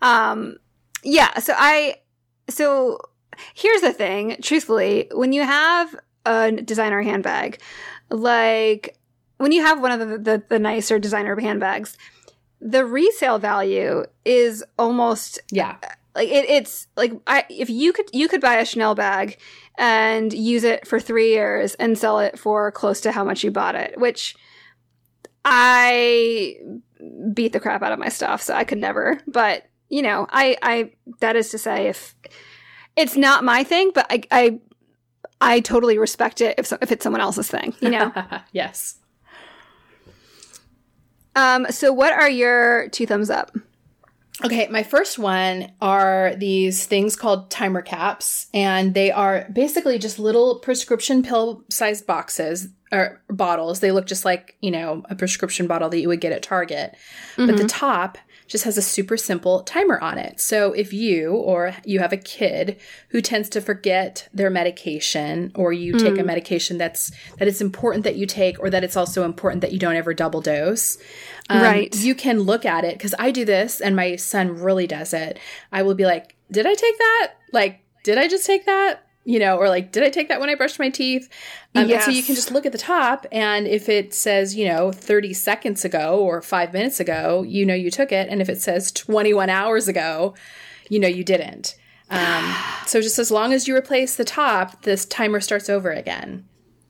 Um, 0.00 0.56
yeah. 1.02 1.38
So 1.40 1.52
I 1.56 1.96
so 2.48 2.98
here's 3.54 3.82
the 3.82 3.92
thing. 3.92 4.36
Truthfully, 4.40 5.08
when 5.12 5.32
you 5.32 5.42
have 5.42 5.94
a 6.24 6.50
designer 6.52 7.02
handbag, 7.02 7.60
like 8.10 8.98
when 9.36 9.52
you 9.52 9.62
have 9.62 9.80
one 9.82 9.92
of 9.92 10.00
the 10.08 10.18
the, 10.18 10.42
the 10.48 10.58
nicer 10.58 10.98
designer 10.98 11.38
handbags, 11.38 11.98
the 12.60 12.84
resale 12.84 13.38
value 13.38 14.04
is 14.24 14.64
almost 14.78 15.40
yeah. 15.50 15.76
Like 16.14 16.28
it, 16.28 16.48
it's 16.48 16.86
like 16.96 17.12
I, 17.26 17.44
if 17.48 17.68
you 17.68 17.92
could 17.92 18.06
you 18.12 18.28
could 18.28 18.40
buy 18.40 18.54
a 18.54 18.64
Chanel 18.64 18.94
bag 18.94 19.38
and 19.76 20.32
use 20.32 20.64
it 20.64 20.86
for 20.86 21.00
three 21.00 21.30
years 21.30 21.74
and 21.74 21.98
sell 21.98 22.20
it 22.20 22.38
for 22.38 22.70
close 22.70 23.00
to 23.02 23.12
how 23.12 23.24
much 23.24 23.42
you 23.42 23.50
bought 23.50 23.74
it, 23.74 23.98
which 23.98 24.36
I 25.44 26.56
beat 27.32 27.52
the 27.52 27.60
crap 27.60 27.82
out 27.82 27.92
of 27.92 27.98
my 27.98 28.08
stuff, 28.08 28.42
so 28.42 28.54
I 28.54 28.64
could 28.64 28.78
never. 28.78 29.18
But 29.26 29.64
you 29.88 30.02
know, 30.02 30.26
I 30.30 30.56
I 30.62 30.92
that 31.20 31.36
is 31.36 31.50
to 31.50 31.58
say, 31.58 31.88
if 31.88 32.14
it's 32.96 33.16
not 33.16 33.44
my 33.44 33.64
thing, 33.64 33.90
but 33.94 34.06
I 34.08 34.22
I 34.30 34.60
I 35.40 35.60
totally 35.60 35.98
respect 35.98 36.40
it 36.40 36.58
if 36.58 36.66
so, 36.66 36.78
if 36.80 36.92
it's 36.92 37.02
someone 37.02 37.20
else's 37.20 37.48
thing, 37.48 37.74
you 37.80 37.90
know. 37.90 38.12
yes. 38.52 38.98
um. 41.34 41.66
So, 41.70 41.92
what 41.92 42.12
are 42.12 42.30
your 42.30 42.88
two 42.90 43.06
thumbs 43.06 43.30
up? 43.30 43.50
Okay, 44.42 44.66
my 44.68 44.82
first 44.82 45.18
one 45.18 45.70
are 45.80 46.34
these 46.36 46.86
things 46.86 47.14
called 47.14 47.50
timer 47.50 47.82
caps, 47.82 48.48
and 48.52 48.92
they 48.92 49.12
are 49.12 49.46
basically 49.52 49.98
just 49.98 50.18
little 50.18 50.58
prescription 50.58 51.22
pill 51.22 51.62
sized 51.70 52.06
boxes 52.06 52.68
or 52.90 53.22
bottles. 53.30 53.78
They 53.78 53.92
look 53.92 54.06
just 54.06 54.24
like, 54.24 54.56
you 54.60 54.72
know, 54.72 55.04
a 55.08 55.14
prescription 55.14 55.68
bottle 55.68 55.88
that 55.88 56.00
you 56.00 56.08
would 56.08 56.20
get 56.20 56.32
at 56.32 56.42
Target. 56.42 56.96
Mm-hmm. 57.36 57.46
But 57.46 57.56
the 57.58 57.68
top 57.68 58.18
just 58.54 58.66
has 58.66 58.78
a 58.78 58.82
super 58.82 59.16
simple 59.16 59.64
timer 59.64 59.98
on 59.98 60.16
it. 60.16 60.40
So 60.40 60.72
if 60.74 60.92
you 60.92 61.32
or 61.32 61.74
you 61.84 61.98
have 61.98 62.12
a 62.12 62.16
kid 62.16 62.78
who 63.08 63.20
tends 63.20 63.48
to 63.48 63.60
forget 63.60 64.28
their 64.32 64.48
medication 64.48 65.50
or 65.56 65.72
you 65.72 65.94
mm. 65.94 65.98
take 65.98 66.14
a 66.20 66.22
mm. 66.22 66.26
medication 66.26 66.78
that's 66.78 67.10
that 67.38 67.48
it's 67.48 67.60
important 67.60 68.04
that 68.04 68.14
you 68.14 68.26
take 68.26 68.60
or 68.60 68.70
that 68.70 68.84
it's 68.84 68.96
also 68.96 69.24
important 69.24 69.62
that 69.62 69.72
you 69.72 69.80
don't 69.80 69.96
ever 69.96 70.14
double 70.14 70.40
dose. 70.40 70.98
Um, 71.50 71.62
right. 71.62 71.96
You 71.96 72.14
can 72.14 72.38
look 72.38 72.64
at 72.64 72.84
it 72.84 72.96
because 72.96 73.12
I 73.18 73.32
do 73.32 73.44
this 73.44 73.80
and 73.80 73.96
my 73.96 74.14
son 74.14 74.60
really 74.60 74.86
does 74.86 75.12
it. 75.12 75.40
I 75.72 75.82
will 75.82 75.96
be 75.96 76.04
like, 76.04 76.36
did 76.48 76.64
I 76.64 76.74
take 76.74 76.96
that? 76.98 77.32
Like, 77.52 77.80
did 78.04 78.18
I 78.18 78.28
just 78.28 78.46
take 78.46 78.66
that? 78.66 79.04
You 79.24 79.38
know, 79.38 79.56
or 79.56 79.68
like, 79.68 79.90
did 79.92 80.02
I 80.02 80.10
take 80.10 80.28
that 80.28 80.40
when 80.40 80.50
I 80.50 80.54
brushed 80.54 80.78
my 80.78 80.90
teeth? 80.90 81.28
Um, 81.74 81.88
yes. 81.88 82.06
And 82.06 82.12
so 82.12 82.16
you 82.16 82.22
can 82.22 82.34
just 82.34 82.52
look 82.52 82.66
at 82.66 82.72
the 82.72 82.78
top, 82.78 83.26
and 83.32 83.66
if 83.66 83.88
it 83.88 84.14
says, 84.14 84.54
you 84.54 84.66
know, 84.66 84.92
30 84.92 85.32
seconds 85.32 85.84
ago 85.84 86.20
or 86.20 86.42
five 86.42 86.72
minutes 86.72 87.00
ago, 87.00 87.42
you 87.42 87.64
know, 87.64 87.74
you 87.74 87.90
took 87.90 88.12
it. 88.12 88.28
And 88.28 88.40
if 88.40 88.48
it 88.48 88.60
says 88.60 88.92
21 88.92 89.50
hours 89.50 89.88
ago, 89.88 90.34
you 90.88 90.98
know, 90.98 91.08
you 91.08 91.24
didn't. 91.24 91.76
Um, 92.10 92.54
so 92.86 93.00
just 93.00 93.18
as 93.18 93.30
long 93.30 93.52
as 93.52 93.66
you 93.66 93.76
replace 93.76 94.16
the 94.16 94.24
top, 94.24 94.82
this 94.82 95.04
timer 95.04 95.40
starts 95.40 95.68
over 95.68 95.90
again. 95.90 96.46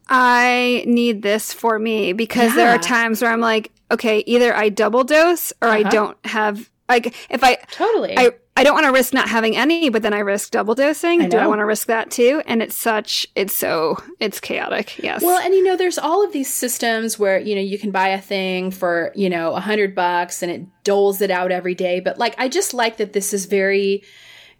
I 0.08 0.84
need 0.86 1.22
this 1.22 1.52
for 1.52 1.78
me 1.78 2.12
because 2.12 2.50
yeah. 2.50 2.56
there 2.56 2.70
are 2.70 2.78
times 2.78 3.22
where 3.22 3.30
I'm 3.30 3.40
like, 3.40 3.72
okay, 3.90 4.22
either 4.26 4.54
I 4.54 4.68
double 4.68 5.04
dose 5.04 5.52
or 5.62 5.68
uh-huh. 5.68 5.78
I 5.78 5.82
don't 5.84 6.26
have 6.26 6.70
like 6.88 7.14
if 7.30 7.42
I 7.42 7.56
totally 7.70 8.16
I 8.16 8.32
I 8.56 8.62
don't 8.62 8.74
want 8.74 8.86
to 8.86 8.92
risk 8.92 9.12
not 9.12 9.28
having 9.28 9.56
any, 9.56 9.88
but 9.88 10.02
then 10.02 10.14
I 10.14 10.20
risk 10.20 10.52
double 10.52 10.76
dosing. 10.76 11.22
I 11.22 11.28
Do 11.28 11.38
I 11.38 11.46
want 11.48 11.58
to 11.58 11.64
risk 11.64 11.88
that 11.88 12.12
too? 12.12 12.40
And 12.46 12.62
it's 12.62 12.76
such, 12.76 13.26
it's 13.34 13.54
so, 13.54 13.96
it's 14.20 14.38
chaotic. 14.38 14.96
Yes. 15.02 15.22
Well, 15.22 15.40
and 15.40 15.52
you 15.54 15.64
know, 15.64 15.76
there's 15.76 15.98
all 15.98 16.24
of 16.24 16.32
these 16.32 16.52
systems 16.52 17.18
where, 17.18 17.36
you 17.38 17.56
know, 17.56 17.60
you 17.60 17.80
can 17.80 17.90
buy 17.90 18.08
a 18.08 18.20
thing 18.20 18.70
for, 18.70 19.10
you 19.16 19.28
know, 19.28 19.54
a 19.54 19.60
hundred 19.60 19.96
bucks 19.96 20.40
and 20.40 20.52
it 20.52 20.84
doles 20.84 21.20
it 21.20 21.32
out 21.32 21.50
every 21.50 21.74
day. 21.74 21.98
But 21.98 22.18
like, 22.18 22.36
I 22.38 22.48
just 22.48 22.74
like 22.74 22.98
that 22.98 23.12
this 23.12 23.32
is 23.32 23.46
very, 23.46 24.04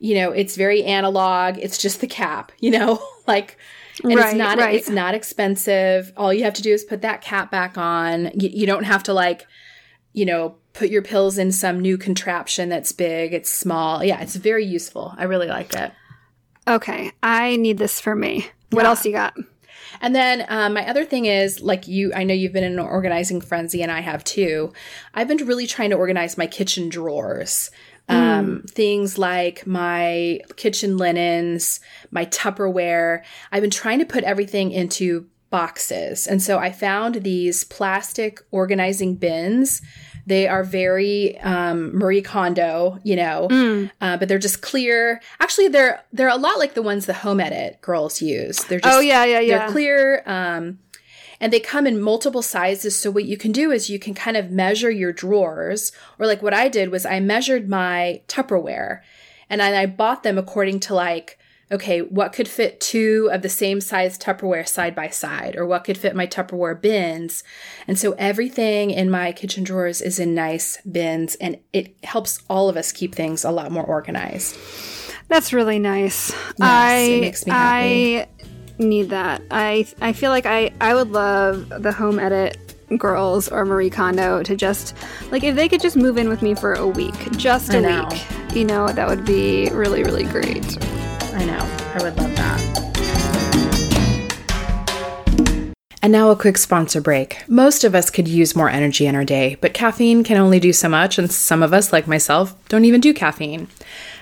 you 0.00 0.16
know, 0.16 0.33
it's 0.33 0.57
very 0.57 0.83
analog. 0.83 1.59
It's 1.59 1.78
just 1.78 2.00
the 2.00 2.09
cap, 2.09 2.50
you 2.59 2.73
know, 2.73 3.00
like, 3.28 3.59
and 4.02 4.16
right, 4.16 4.26
it's 4.26 4.35
not, 4.35 4.59
right. 4.59 4.75
it's 4.75 4.88
not 4.88 5.14
expensive. 5.14 6.12
All 6.16 6.35
you 6.35 6.43
have 6.43 6.54
to 6.54 6.62
do 6.62 6.73
is 6.73 6.83
put 6.83 7.02
that 7.02 7.21
cap 7.21 7.52
back 7.52 7.78
on. 7.78 8.33
You, 8.35 8.49
you 8.52 8.66
don't 8.66 8.83
have 8.83 9.04
to 9.04 9.14
like, 9.14 9.47
you 10.14 10.25
know, 10.25 10.54
put 10.73 10.88
your 10.88 11.02
pills 11.02 11.37
in 11.37 11.52
some 11.52 11.80
new 11.80 11.99
contraption 11.99 12.71
that's 12.71 12.92
big, 12.92 13.35
it's 13.35 13.50
small. 13.50 14.02
Yeah, 14.02 14.21
it's 14.23 14.37
very 14.37 14.64
useful. 14.64 15.14
I 15.18 15.25
really 15.25 15.49
like 15.49 15.75
it. 15.75 15.92
Okay, 16.66 17.12
I 17.23 17.56
need 17.56 17.76
this 17.76 18.00
for 18.00 18.16
me. 18.16 18.47
What 18.71 18.85
yeah. 18.85 18.88
else 18.88 19.04
you 19.04 19.12
got? 19.12 19.37
And 20.00 20.14
then 20.14 20.44
um, 20.49 20.75
my 20.75 20.88
other 20.88 21.04
thing 21.04 21.26
is 21.26 21.61
like 21.61 21.87
you, 21.87 22.12
I 22.14 22.25
know 22.25 22.35
you've 22.35 22.52
been 22.52 22.64
in 22.64 22.73
an 22.73 22.78
organizing 22.78 23.40
frenzy, 23.40 23.83
and 23.83 23.92
I 23.92 24.00
have 24.00 24.25
too. 24.25 24.73
I've 25.12 25.28
been 25.28 25.47
really 25.47 25.66
trying 25.66 25.90
to 25.90 25.97
organize 25.97 26.38
my 26.38 26.47
kitchen 26.47 26.88
drawers. 26.88 27.71
Mm. 28.09 28.14
Um, 28.14 28.62
things 28.68 29.16
like 29.16 29.66
my 29.66 30.40
kitchen 30.56 30.99
linens, 30.99 31.80
my 32.11 32.26
Tupperware. 32.26 33.23
I've 33.50 33.62
been 33.62 33.71
trying 33.71 33.99
to 34.00 34.04
put 34.04 34.25
everything 34.25 34.73
into 34.73 35.26
boxes. 35.51 36.27
And 36.27 36.43
so 36.43 36.59
I 36.59 36.73
found 36.73 37.17
these 37.17 37.65
plastic 37.65 38.41
organizing 38.51 39.17
bins 39.17 39.83
they 40.27 40.49
are 40.49 40.65
very 40.65 41.39
um, 41.41 41.97
Marie 41.97 42.23
Kondo, 42.23 42.99
you 43.03 43.17
know, 43.17 43.49
mm. 43.51 43.91
uh, 44.01 44.17
but 44.17 44.29
they're 44.29 44.39
just 44.39 44.63
clear. 44.63 45.21
Actually, 45.39 45.69
they're 45.69 46.03
they're 46.13 46.29
a 46.29 46.37
lot 46.37 46.59
like 46.59 46.75
the 46.75 46.83
ones 46.83 47.07
the 47.07 47.15
home 47.15 47.41
edit 47.41 47.81
girls 47.81 48.23
use. 48.23 48.65
They're 48.65 48.81
just 48.81 48.95
oh 48.95 49.01
yeah 49.01 49.25
yeah 49.25 49.41
yeah 49.41 49.59
they're 49.59 49.69
clear. 49.69 50.23
Um, 50.27 50.79
and 51.41 51.53
they 51.53 51.61
come 51.61 51.87
in 51.87 52.01
multiple 52.01 52.43
sizes. 52.43 52.99
So 52.99 53.11
what 53.11 53.25
you 53.25 53.37
can 53.37 53.53
do 53.53 53.71
is 53.71 53.91
you 53.91 53.99
can 53.99 54.15
kind 54.15 54.37
of 54.37 54.51
measure 54.51 54.91
your 54.91 55.13
drawers, 55.13 55.93
or 56.19 56.27
like 56.27 56.43
what 56.43 56.55
I 56.55 56.69
did 56.69 56.91
was 56.91 57.05
I 57.05 57.21
measured 57.21 57.69
my 57.69 58.23
Tupperware, 58.29 59.03
and 59.51 59.61
I, 59.61 59.83
I 59.83 59.87
bought 59.87 60.23
them 60.23 60.39
according 60.39 60.81
to 60.81 60.95
like 60.95 61.39
okay, 61.75 62.00
what 62.00 62.33
could 62.33 62.49
fit 62.49 62.81
two 62.81 63.28
of 63.33 63.43
the 63.43 63.49
same 63.49 63.81
size 63.81 64.16
Tupperware 64.16 64.66
side 64.66 64.95
by 64.95 65.09
side, 65.09 65.57
or 65.57 65.66
what 65.66 65.85
could 65.85 65.99
fit 65.99 66.16
my 66.16 66.26
Tupperware 66.26 66.81
bins. 66.81 67.45
And 67.87 67.99
so 67.99 68.12
everything 68.12 68.90
in 68.90 69.11
my 69.11 69.33
kitchen 69.33 69.64
drawers 69.64 70.00
is 70.00 70.19
in 70.19 70.35
nice 70.35 70.81
bins, 70.83 71.35
and 71.37 71.59
it 71.73 71.95
helps 72.04 72.40
all 72.49 72.69
of 72.69 72.76
us 72.76 72.93
keep 72.93 73.14
things 73.14 73.45
a 73.45 73.50
lot 73.50 73.71
more 73.71 73.85
organized. 73.85 74.57
That's 75.28 75.52
really 75.52 75.78
nice. 75.78 76.31
Yes, 76.31 76.61
I, 76.61 76.97
it 76.97 77.21
makes 77.21 77.47
me 77.47 77.52
happy. 77.52 78.21
I 78.21 78.28
need 78.78 79.11
that. 79.11 79.43
I 79.50 79.87
I 80.00 80.12
feel 80.12 80.31
like 80.31 80.47
I 80.47 80.73
I 80.81 80.95
would 80.95 81.11
love 81.11 81.69
the 81.83 81.93
home 81.93 82.19
edit 82.19 82.59
girls 82.99 83.49
or 83.49 83.64
Marie 83.64 83.90
Kondo 83.90 84.43
to 84.43 84.57
just 84.57 84.95
like 85.31 85.43
if 85.43 85.57
they 85.57 85.69
could 85.69 85.81
just 85.81 85.97
move 85.97 86.19
in 86.19 86.28
with 86.28 86.43
me 86.43 86.54
for 86.54 86.75
a 86.75 86.87
week, 86.87 87.14
just 87.33 87.73
a 87.73 87.81
week. 87.81 88.54
You 88.54 88.64
know, 88.64 88.88
that 88.88 89.09
would 89.09 89.25
be 89.25 89.71
really 89.71 90.02
really 90.02 90.25
great. 90.25 90.78
I 91.35 91.45
know. 91.45 91.59
I 91.95 92.03
would 92.03 92.17
love 92.17 92.35
that. 92.37 92.85
And 96.03 96.12
now 96.12 96.31
a 96.31 96.37
quick 96.37 96.59
sponsor 96.59 97.00
break. 97.00 97.43
Most 97.49 97.83
of 97.83 97.95
us 97.95 98.11
could 98.11 98.29
use 98.29 98.55
more 98.55 98.69
energy 98.69 99.07
in 99.07 99.14
our 99.14 99.25
day, 99.25 99.57
but 99.62 99.73
caffeine 99.73 100.23
can 100.23 100.37
only 100.37 100.61
do 100.61 100.73
so 100.73 100.87
much, 100.87 101.19
and 101.19 101.33
some 101.33 101.62
of 101.62 101.73
us, 101.73 101.95
like 101.95 102.07
myself, 102.07 102.55
don't 102.69 102.85
even 102.85 103.00
do 103.00 103.14
caffeine. 103.14 103.69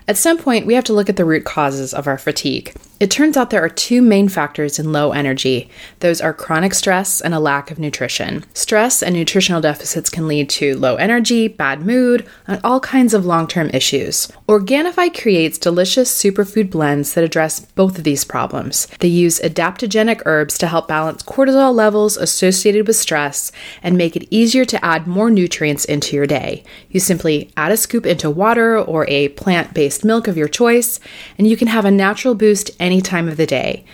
At 0.07 0.17
some 0.17 0.39
point, 0.39 0.65
we 0.65 0.75
have 0.75 0.85
to 0.85 0.93
look 0.93 1.09
at 1.09 1.17
the 1.17 1.25
root 1.25 1.45
causes 1.45 1.93
of 1.93 2.07
our 2.07 2.19
fatigue. 2.19 2.73
It 3.03 3.11
turns 3.11 3.37
out 3.37 3.51
there 3.51 3.65
are 3.65 3.69
two 3.69 4.01
main 4.01 4.29
factors 4.29 4.79
in 4.79 4.93
low 4.93 5.11
energy. 5.11 5.69
Those 5.99 6.21
are 6.21 6.33
chronic 6.33 6.73
stress 6.73 7.21
and 7.21 7.35
a 7.35 7.41
lack 7.41 7.73
of 7.73 7.81
nutrition. 7.81 8.45
Stress 8.55 9.03
and 9.03 9.13
nutritional 9.13 9.61
deficits 9.61 10.09
can 10.09 10.29
lead 10.29 10.49
to 10.51 10.79
low 10.79 10.95
energy, 10.95 11.49
bad 11.49 11.85
mood, 11.85 12.25
and 12.47 12.61
all 12.63 12.79
kinds 12.79 13.13
of 13.13 13.27
long 13.27 13.49
term 13.49 13.71
issues. 13.71 14.31
Organifi 14.47 15.21
creates 15.21 15.59
delicious 15.59 16.17
superfood 16.17 16.71
blends 16.71 17.15
that 17.15 17.25
address 17.25 17.59
both 17.59 17.99
of 17.99 18.05
these 18.05 18.23
problems. 18.23 18.87
They 19.01 19.09
use 19.09 19.41
adaptogenic 19.41 20.23
herbs 20.25 20.57
to 20.59 20.69
help 20.69 20.87
balance 20.87 21.25
cortisol 21.25 21.75
levels 21.75 22.17
associated 22.17 22.87
with 22.87 22.95
stress 22.95 23.51
and 23.83 23.99
make 23.99 24.15
it 24.15 24.29
easier 24.31 24.65
to 24.67 24.85
add 24.85 25.09
more 25.09 25.29
nutrients 25.29 25.85
into 25.87 26.15
your 26.15 26.29
day. 26.29 26.63
You 26.89 27.01
simply 27.01 27.51
add 27.57 27.73
a 27.73 27.77
scoop 27.77 28.07
into 28.07 28.31
water 28.31 28.79
or 28.79 29.09
a 29.09 29.31
plant 29.31 29.75
based 29.75 30.05
milk 30.05 30.29
of 30.29 30.37
your 30.37 30.47
choice, 30.47 31.01
and 31.37 31.49
you 31.49 31.57
can 31.57 31.67
have 31.67 31.85
a 31.85 31.91
natural 31.91 32.37
boost 32.37 32.71
any 32.93 33.01
time 33.01 33.27
of 33.27 33.39
the 33.39 33.47
day. 33.47 33.85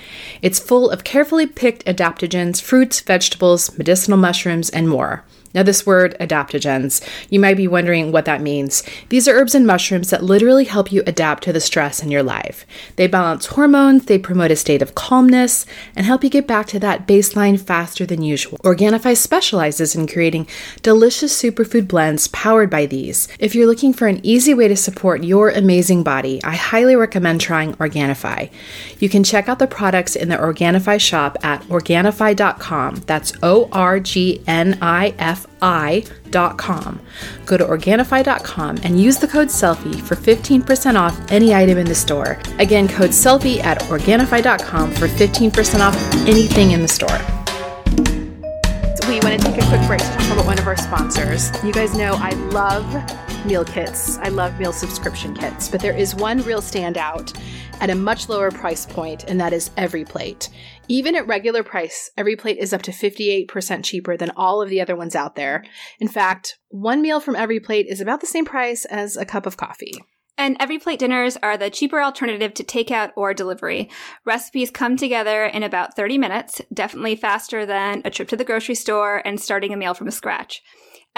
It's 0.43 0.59
full 0.59 0.91
of 0.91 1.05
carefully 1.05 1.47
picked 1.47 1.85
adaptogens, 1.85 2.61
fruits, 2.61 3.01
vegetables, 3.01 3.79
medicinal 3.79 4.19
mushrooms, 4.19 4.71
and 4.71 4.89
more. 4.89 5.25
Now, 5.55 5.63
this 5.63 5.87
word 5.87 6.17
adaptogens, 6.21 7.07
you 7.31 7.41
might 7.41 7.57
be 7.57 7.67
wondering 7.67 8.13
what 8.13 8.27
that 8.27 8.43
means. 8.43 8.83
These 9.09 9.27
are 9.27 9.35
herbs 9.35 9.55
and 9.55 9.67
mushrooms 9.67 10.11
that 10.11 10.23
literally 10.23 10.65
help 10.65 10.93
you 10.93 11.03
adapt 11.07 11.45
to 11.45 11.53
the 11.53 11.61
stress 11.61 12.03
in 12.03 12.11
your 12.11 12.23
life. 12.23 12.67
They 12.97 13.07
balance 13.07 13.47
hormones, 13.47 14.05
they 14.05 14.19
promote 14.19 14.51
a 14.51 14.57
state 14.57 14.83
of 14.83 14.95
calmness, 14.95 15.65
and 15.97 16.05
help 16.05 16.23
you 16.23 16.31
get 16.31 16.47
back 16.47 16.67
to 16.69 16.81
that 16.81 17.07
baseline 17.07 17.59
faster 17.59 18.05
than 18.05 18.23
usual. 18.23 18.59
Organifi 18.59 19.17
specializes 19.17 19.95
in 19.95 20.07
creating 20.07 20.47
delicious 20.83 21.41
superfood 21.41 21.89
blends 21.89 22.29
powered 22.29 22.71
by 22.71 22.87
these. 22.87 23.29
If 23.39 23.55
you're 23.55 23.67
looking 23.67 23.93
for 23.93 24.07
an 24.07 24.21
easy 24.23 24.53
way 24.53 24.69
to 24.69 24.77
support 24.77 25.25
your 25.25 25.51
amazing 25.51 26.03
body, 26.03 26.43
I 26.45 26.57
highly 26.57 26.97
recommend 26.97 27.41
trying 27.41 27.75
Organifi. 27.75 28.51
You 28.99 29.09
can 29.09 29.25
check 29.25 29.49
out 29.49 29.59
the 29.59 29.67
products 29.67 30.15
in 30.15 30.29
the 30.29 30.37
Organifi 30.37 31.01
shop 31.01 31.39
at 31.43 31.63
Organifi.com. 31.65 32.97
That's 33.07 33.33
O 33.43 33.69
R 33.73 34.01
G 34.01 34.43
N 34.47 34.79
I 34.83 35.15
F 35.19 35.38
Organifi.com. 35.61 37.01
Go 37.47 37.57
to 37.57 37.65
Organifi.com 37.65 38.79
and 38.83 39.01
use 39.01 39.19
the 39.19 39.29
code 39.29 39.51
SELFIE 39.51 40.01
for 40.01 40.15
15% 40.15 40.97
off 40.97 41.19
any 41.31 41.55
item 41.55 41.79
in 41.79 41.87
the 41.87 41.95
store. 41.95 42.39
Again, 42.59 42.89
code 42.89 43.15
SELFIE 43.15 43.61
at 43.61 43.81
Organifi.com 43.83 44.93
for 44.93 45.09
15% 45.09 45.81
off 45.81 45.97
anything 46.27 46.73
in 46.73 46.83
the 46.83 46.89
store. 46.89 47.19
We 49.09 49.21
want 49.21 49.41
to 49.41 49.47
take 49.47 49.63
a 49.63 49.67
quick 49.69 49.87
break 49.87 50.01
to 50.01 50.07
talk 50.07 50.33
about 50.33 50.45
one 50.45 50.59
of 50.59 50.67
our 50.67 50.77
sponsors. 50.77 51.51
You 51.65 51.73
guys 51.73 51.97
know 51.97 52.13
I 52.19 52.31
love 52.51 52.87
meal 53.47 53.65
kits. 53.65 54.19
I 54.19 54.29
love 54.29 54.59
meal 54.59 54.73
subscription 54.73 55.35
kits, 55.35 55.67
but 55.69 55.81
there 55.81 55.97
is 55.97 56.15
one 56.15 56.43
real 56.43 56.61
standout 56.61 57.35
at 57.81 57.91
a 57.91 57.95
much 57.95 58.29
lower 58.29 58.51
price 58.51 58.87
point, 58.87 59.25
and 59.25 59.41
that 59.41 59.53
is 59.53 59.71
EveryPlate. 59.71 60.49
Even 60.89 61.15
at 61.15 61.27
regular 61.27 61.63
price, 61.63 62.11
EveryPlate 62.19 62.57
is 62.57 62.73
up 62.73 62.83
to 62.83 62.91
58% 62.91 63.85
cheaper 63.85 64.17
than 64.17 64.31
all 64.37 64.63
of 64.63 64.69
the 64.69 64.81
other 64.81 64.97
ones 64.97 65.15
out 65.15 65.37
there. 65.37 65.65
In 66.01 66.09
fact, 66.09 66.59
one 66.69 67.03
meal 67.03 67.21
from 67.21 67.35
EveryPlate 67.35 67.87
is 67.87 68.01
about 68.01 68.21
the 68.21 68.27
same 68.27 68.45
price 68.45 68.85
as 68.85 69.17
a 69.17 69.27
cup 69.27 69.47
of 69.47 69.57
coffee. 69.57 69.95
And 70.39 70.57
EveryPlate 70.61 70.99
dinners 70.99 71.37
are 71.43 71.57
the 71.57 71.69
cheaper 71.69 72.01
alternative 72.01 72.55
to 72.55 72.65
takeout 72.65 73.11
or 73.17 73.35
delivery. 73.35 73.91
Recipes 74.25 74.71
come 74.71 74.97
together 74.97 75.45
in 75.45 75.65
about 75.65 75.97
30 75.97 76.17
minutes, 76.17 76.63
definitely 76.73 77.17
faster 77.17 77.67
than 77.67 78.03
a 78.05 78.11
trip 78.11 78.29
to 78.29 78.37
the 78.37 78.45
grocery 78.45 78.77
store 78.77 79.21
and 79.25 79.41
starting 79.41 79.73
a 79.73 79.77
meal 79.77 79.95
from 79.95 80.11
scratch. 80.13 80.63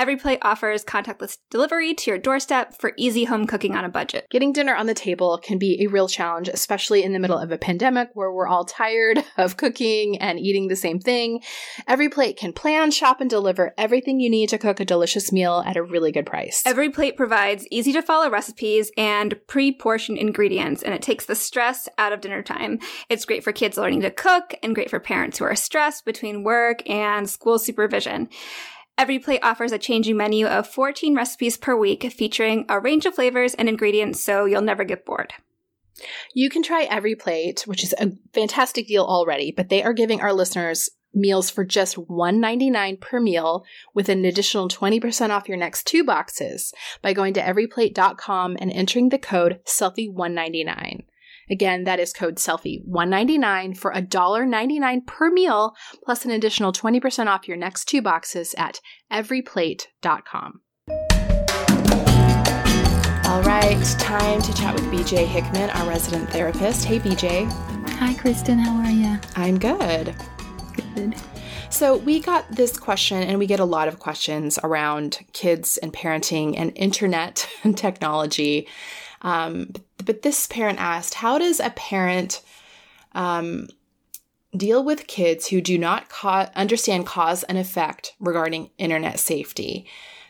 EveryPlate 0.00 0.38
offers 0.40 0.82
contactless 0.82 1.36
delivery 1.50 1.92
to 1.92 2.10
your 2.10 2.16
doorstep 2.16 2.72
for 2.80 2.94
easy 2.96 3.24
home 3.24 3.46
cooking 3.46 3.76
on 3.76 3.84
a 3.84 3.88
budget. 3.90 4.26
Getting 4.30 4.50
dinner 4.50 4.74
on 4.74 4.86
the 4.86 4.94
table 4.94 5.36
can 5.36 5.58
be 5.58 5.84
a 5.84 5.88
real 5.88 6.08
challenge, 6.08 6.48
especially 6.48 7.02
in 7.02 7.12
the 7.12 7.18
middle 7.18 7.36
of 7.36 7.52
a 7.52 7.58
pandemic 7.58 8.08
where 8.14 8.32
we're 8.32 8.48
all 8.48 8.64
tired 8.64 9.22
of 9.36 9.58
cooking 9.58 10.16
and 10.16 10.40
eating 10.40 10.68
the 10.68 10.76
same 10.76 11.00
thing. 11.00 11.42
EveryPlate 11.86 12.38
can 12.38 12.54
plan, 12.54 12.90
shop, 12.90 13.20
and 13.20 13.28
deliver 13.28 13.74
everything 13.76 14.20
you 14.20 14.30
need 14.30 14.48
to 14.48 14.56
cook 14.56 14.80
a 14.80 14.86
delicious 14.86 15.30
meal 15.32 15.62
at 15.66 15.76
a 15.76 15.82
really 15.82 16.12
good 16.12 16.24
price. 16.24 16.62
EveryPlate 16.62 17.18
provides 17.18 17.66
easy 17.70 17.92
to 17.92 18.00
follow 18.00 18.30
recipes 18.30 18.90
and 18.96 19.38
pre 19.48 19.70
portioned 19.70 20.16
ingredients, 20.16 20.82
and 20.82 20.94
it 20.94 21.02
takes 21.02 21.26
the 21.26 21.34
stress 21.34 21.90
out 21.98 22.14
of 22.14 22.22
dinner 22.22 22.42
time. 22.42 22.78
It's 23.10 23.26
great 23.26 23.44
for 23.44 23.52
kids 23.52 23.76
learning 23.76 24.00
to 24.00 24.10
cook 24.10 24.54
and 24.62 24.74
great 24.74 24.88
for 24.88 24.98
parents 24.98 25.36
who 25.36 25.44
are 25.44 25.54
stressed 25.54 26.06
between 26.06 26.42
work 26.42 26.88
and 26.88 27.28
school 27.28 27.58
supervision. 27.58 28.30
EveryPlate 28.98 29.40
offers 29.42 29.72
a 29.72 29.78
changing 29.78 30.16
menu 30.16 30.46
of 30.46 30.66
14 30.66 31.14
recipes 31.14 31.56
per 31.56 31.74
week 31.76 32.10
featuring 32.12 32.66
a 32.68 32.78
range 32.78 33.06
of 33.06 33.14
flavors 33.14 33.54
and 33.54 33.68
ingredients 33.68 34.20
so 34.20 34.44
you'll 34.44 34.60
never 34.60 34.84
get 34.84 35.06
bored. 35.06 35.32
You 36.34 36.50
can 36.50 36.62
try 36.62 36.86
EveryPlate, 36.86 37.66
which 37.66 37.82
is 37.82 37.94
a 37.98 38.12
fantastic 38.32 38.88
deal 38.88 39.04
already, 39.04 39.52
but 39.52 39.68
they 39.68 39.82
are 39.82 39.92
giving 39.92 40.20
our 40.20 40.32
listeners 40.32 40.90
meals 41.12 41.50
for 41.50 41.64
just 41.64 41.96
$1.99 41.96 43.00
per 43.00 43.20
meal 43.20 43.64
with 43.94 44.08
an 44.08 44.24
additional 44.24 44.68
20% 44.68 45.30
off 45.30 45.48
your 45.48 45.58
next 45.58 45.86
two 45.86 46.04
boxes 46.04 46.72
by 47.02 47.12
going 47.12 47.34
to 47.34 47.42
everyplate.com 47.42 48.56
and 48.60 48.72
entering 48.72 49.08
the 49.08 49.18
code 49.18 49.60
selfie199. 49.64 51.04
Again, 51.50 51.84
that 51.84 51.98
is 51.98 52.12
code 52.12 52.36
selfie 52.36 52.84
199 52.84 53.74
for 53.74 53.92
$1.99 53.92 55.06
per 55.06 55.30
meal, 55.30 55.74
plus 56.04 56.24
an 56.24 56.30
additional 56.30 56.72
20% 56.72 57.26
off 57.26 57.48
your 57.48 57.56
next 57.56 57.86
two 57.86 58.00
boxes 58.00 58.54
at 58.56 58.80
everyplate.com. 59.12 60.60
All 63.30 63.42
right, 63.42 63.84
time 63.98 64.40
to 64.42 64.54
chat 64.54 64.74
with 64.74 64.84
BJ 64.84 65.26
Hickman, 65.26 65.70
our 65.70 65.88
resident 65.88 66.30
therapist. 66.30 66.84
Hey, 66.84 66.98
BJ. 66.98 67.50
Hi, 67.98 68.14
Kristen. 68.14 68.58
How 68.58 68.76
are 68.84 68.90
you? 68.90 69.18
I'm 69.36 69.58
good. 69.58 70.14
Good. 70.94 71.14
So, 71.68 71.96
we 71.98 72.20
got 72.20 72.50
this 72.50 72.76
question, 72.76 73.22
and 73.22 73.38
we 73.38 73.46
get 73.46 73.60
a 73.60 73.64
lot 73.64 73.86
of 73.86 74.00
questions 74.00 74.58
around 74.64 75.20
kids 75.32 75.78
and 75.78 75.92
parenting 75.92 76.54
and 76.56 76.72
internet 76.74 77.48
and 77.62 77.76
technology. 77.78 78.66
Um, 79.22 79.72
but 80.04 80.22
this 80.22 80.46
parent 80.46 80.78
asked, 80.78 81.14
How 81.14 81.38
does 81.38 81.60
a 81.60 81.70
parent 81.70 82.42
um, 83.12 83.68
deal 84.56 84.84
with 84.84 85.06
kids 85.06 85.48
who 85.48 85.60
do 85.60 85.78
not 85.78 86.08
ca- 86.08 86.50
understand 86.54 87.06
cause 87.06 87.42
and 87.44 87.58
effect 87.58 88.14
regarding 88.18 88.70
internet 88.78 89.18
safety? 89.18 89.86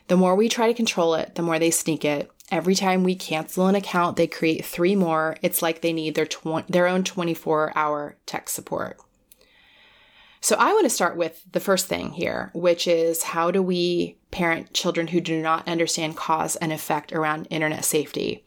The 0.07 0.17
more 0.17 0.35
we 0.35 0.49
try 0.49 0.67
to 0.67 0.73
control 0.73 1.15
it, 1.15 1.35
the 1.35 1.41
more 1.41 1.59
they 1.59 1.71
sneak 1.71 2.03
it. 2.03 2.29
Every 2.51 2.75
time 2.75 3.05
we 3.05 3.15
cancel 3.15 3.67
an 3.67 3.75
account, 3.75 4.17
they 4.17 4.27
create 4.27 4.65
three 4.65 4.95
more. 4.95 5.37
It's 5.41 5.61
like 5.61 5.81
they 5.81 5.93
need 5.93 6.15
their 6.15 6.25
tw- 6.25 6.67
their 6.67 6.85
own 6.85 7.05
24 7.05 7.71
hour 7.75 8.17
tech 8.25 8.49
support. 8.49 8.97
So 10.41 10.55
I 10.59 10.73
want 10.73 10.85
to 10.85 10.89
start 10.89 11.15
with 11.15 11.43
the 11.51 11.59
first 11.59 11.85
thing 11.85 12.11
here, 12.11 12.49
which 12.53 12.87
is 12.87 13.21
how 13.21 13.51
do 13.51 13.61
we 13.61 14.17
parent 14.31 14.73
children 14.73 15.07
who 15.07 15.21
do 15.21 15.39
not 15.39 15.67
understand 15.67 16.17
cause 16.17 16.55
and 16.55 16.73
effect 16.73 17.13
around 17.13 17.47
internet 17.51 17.85
safety? 17.85 18.43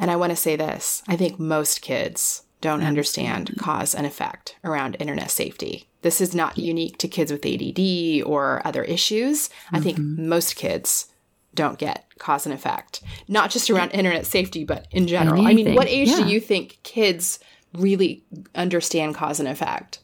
And 0.00 0.10
I 0.10 0.16
want 0.16 0.30
to 0.30 0.36
say 0.36 0.56
this 0.56 1.02
I 1.06 1.16
think 1.16 1.38
most 1.38 1.82
kids 1.82 2.42
don't 2.60 2.82
understand 2.82 3.54
cause 3.58 3.94
and 3.94 4.06
effect 4.06 4.56
around 4.64 4.96
internet 4.98 5.30
safety. 5.30 5.86
This 6.02 6.20
is 6.20 6.34
not 6.34 6.58
unique 6.58 6.98
to 6.98 7.08
kids 7.08 7.30
with 7.30 7.44
ADD 7.44 8.22
or 8.24 8.66
other 8.66 8.82
issues. 8.84 9.48
Mm-hmm. 9.48 9.76
I 9.76 9.80
think 9.80 9.98
mm-hmm. 9.98 10.28
most 10.28 10.56
kids 10.56 11.06
don't 11.54 11.78
get 11.78 12.06
cause 12.18 12.46
and 12.46 12.54
effect, 12.54 13.02
not 13.28 13.50
just 13.50 13.70
around 13.70 13.90
internet 13.90 14.26
safety, 14.26 14.64
but 14.64 14.86
in 14.90 15.06
general. 15.06 15.46
Anything. 15.46 15.66
I 15.66 15.70
mean, 15.70 15.76
what 15.76 15.88
age 15.88 16.08
yeah. 16.08 16.16
do 16.16 16.28
you 16.28 16.40
think 16.40 16.78
kids 16.82 17.38
really 17.74 18.24
understand 18.54 19.14
cause 19.14 19.40
and 19.40 19.48
effect? 19.48 20.00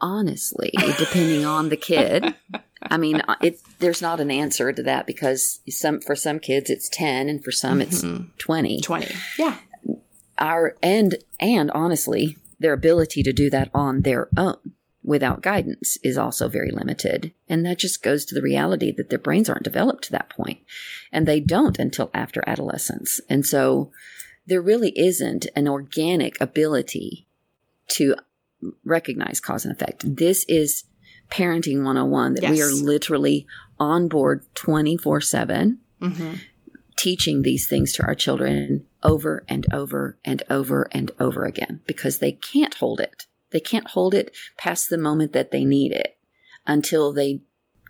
Honestly, 0.00 0.70
depending 0.98 1.44
on 1.44 1.70
the 1.70 1.76
kid. 1.76 2.34
I 2.82 2.96
mean, 2.96 3.22
it, 3.40 3.60
there's 3.78 4.02
not 4.02 4.20
an 4.20 4.30
answer 4.30 4.72
to 4.72 4.82
that 4.82 5.06
because 5.06 5.60
some 5.68 6.00
for 6.00 6.16
some 6.16 6.38
kids 6.38 6.70
it's 6.70 6.88
10 6.88 7.28
and 7.28 7.42
for 7.42 7.52
some 7.52 7.80
mm-hmm. 7.80 8.22
it's 8.26 8.44
20. 8.44 8.80
20. 8.80 9.14
Yeah. 9.38 9.56
Our 10.38 10.76
and 10.82 11.16
and 11.40 11.70
honestly, 11.72 12.36
their 12.60 12.72
ability 12.72 13.22
to 13.24 13.32
do 13.32 13.50
that 13.50 13.70
on 13.74 14.02
their 14.02 14.28
own 14.36 14.56
without 15.08 15.40
guidance 15.40 15.96
is 16.04 16.18
also 16.18 16.48
very 16.48 16.70
limited. 16.70 17.32
And 17.48 17.64
that 17.64 17.78
just 17.78 18.02
goes 18.02 18.26
to 18.26 18.34
the 18.34 18.42
reality 18.42 18.92
that 18.92 19.08
their 19.08 19.18
brains 19.18 19.48
aren't 19.48 19.62
developed 19.62 20.04
to 20.04 20.12
that. 20.12 20.32
And 21.10 21.26
they 21.26 21.40
don't 21.40 21.78
until 21.78 22.10
after 22.12 22.44
adolescence. 22.46 23.18
And 23.28 23.46
so 23.46 23.90
there 24.46 24.60
really 24.60 24.92
isn't 24.98 25.46
an 25.56 25.66
organic 25.66 26.38
ability 26.40 27.26
to 27.88 28.16
recognize 28.84 29.40
cause 29.40 29.64
and 29.64 29.74
effect. 29.74 30.16
This 30.16 30.44
is 30.44 30.84
parenting 31.30 31.84
101 31.84 32.34
that 32.34 32.42
yes. 32.42 32.52
we 32.52 32.62
are 32.62 32.70
literally 32.70 33.46
on 33.78 34.08
board 34.08 34.44
24 34.54 35.20
7 35.20 35.78
mm-hmm. 36.00 36.34
teaching 36.96 37.42
these 37.42 37.66
things 37.66 37.92
to 37.92 38.02
our 38.04 38.14
children 38.14 38.86
over 39.02 39.44
and 39.48 39.66
over 39.72 40.18
and 40.24 40.42
over 40.50 40.88
and 40.92 41.10
over 41.20 41.44
again 41.44 41.80
because 41.86 42.18
they 42.18 42.32
can't 42.32 42.74
hold 42.74 43.00
it. 43.00 43.26
They 43.50 43.60
can't 43.60 43.88
hold 43.90 44.14
it 44.14 44.34
past 44.56 44.90
the 44.90 44.98
moment 44.98 45.32
that 45.32 45.50
they 45.50 45.64
need 45.64 45.92
it 45.92 46.18
until 46.66 47.12
they 47.12 47.40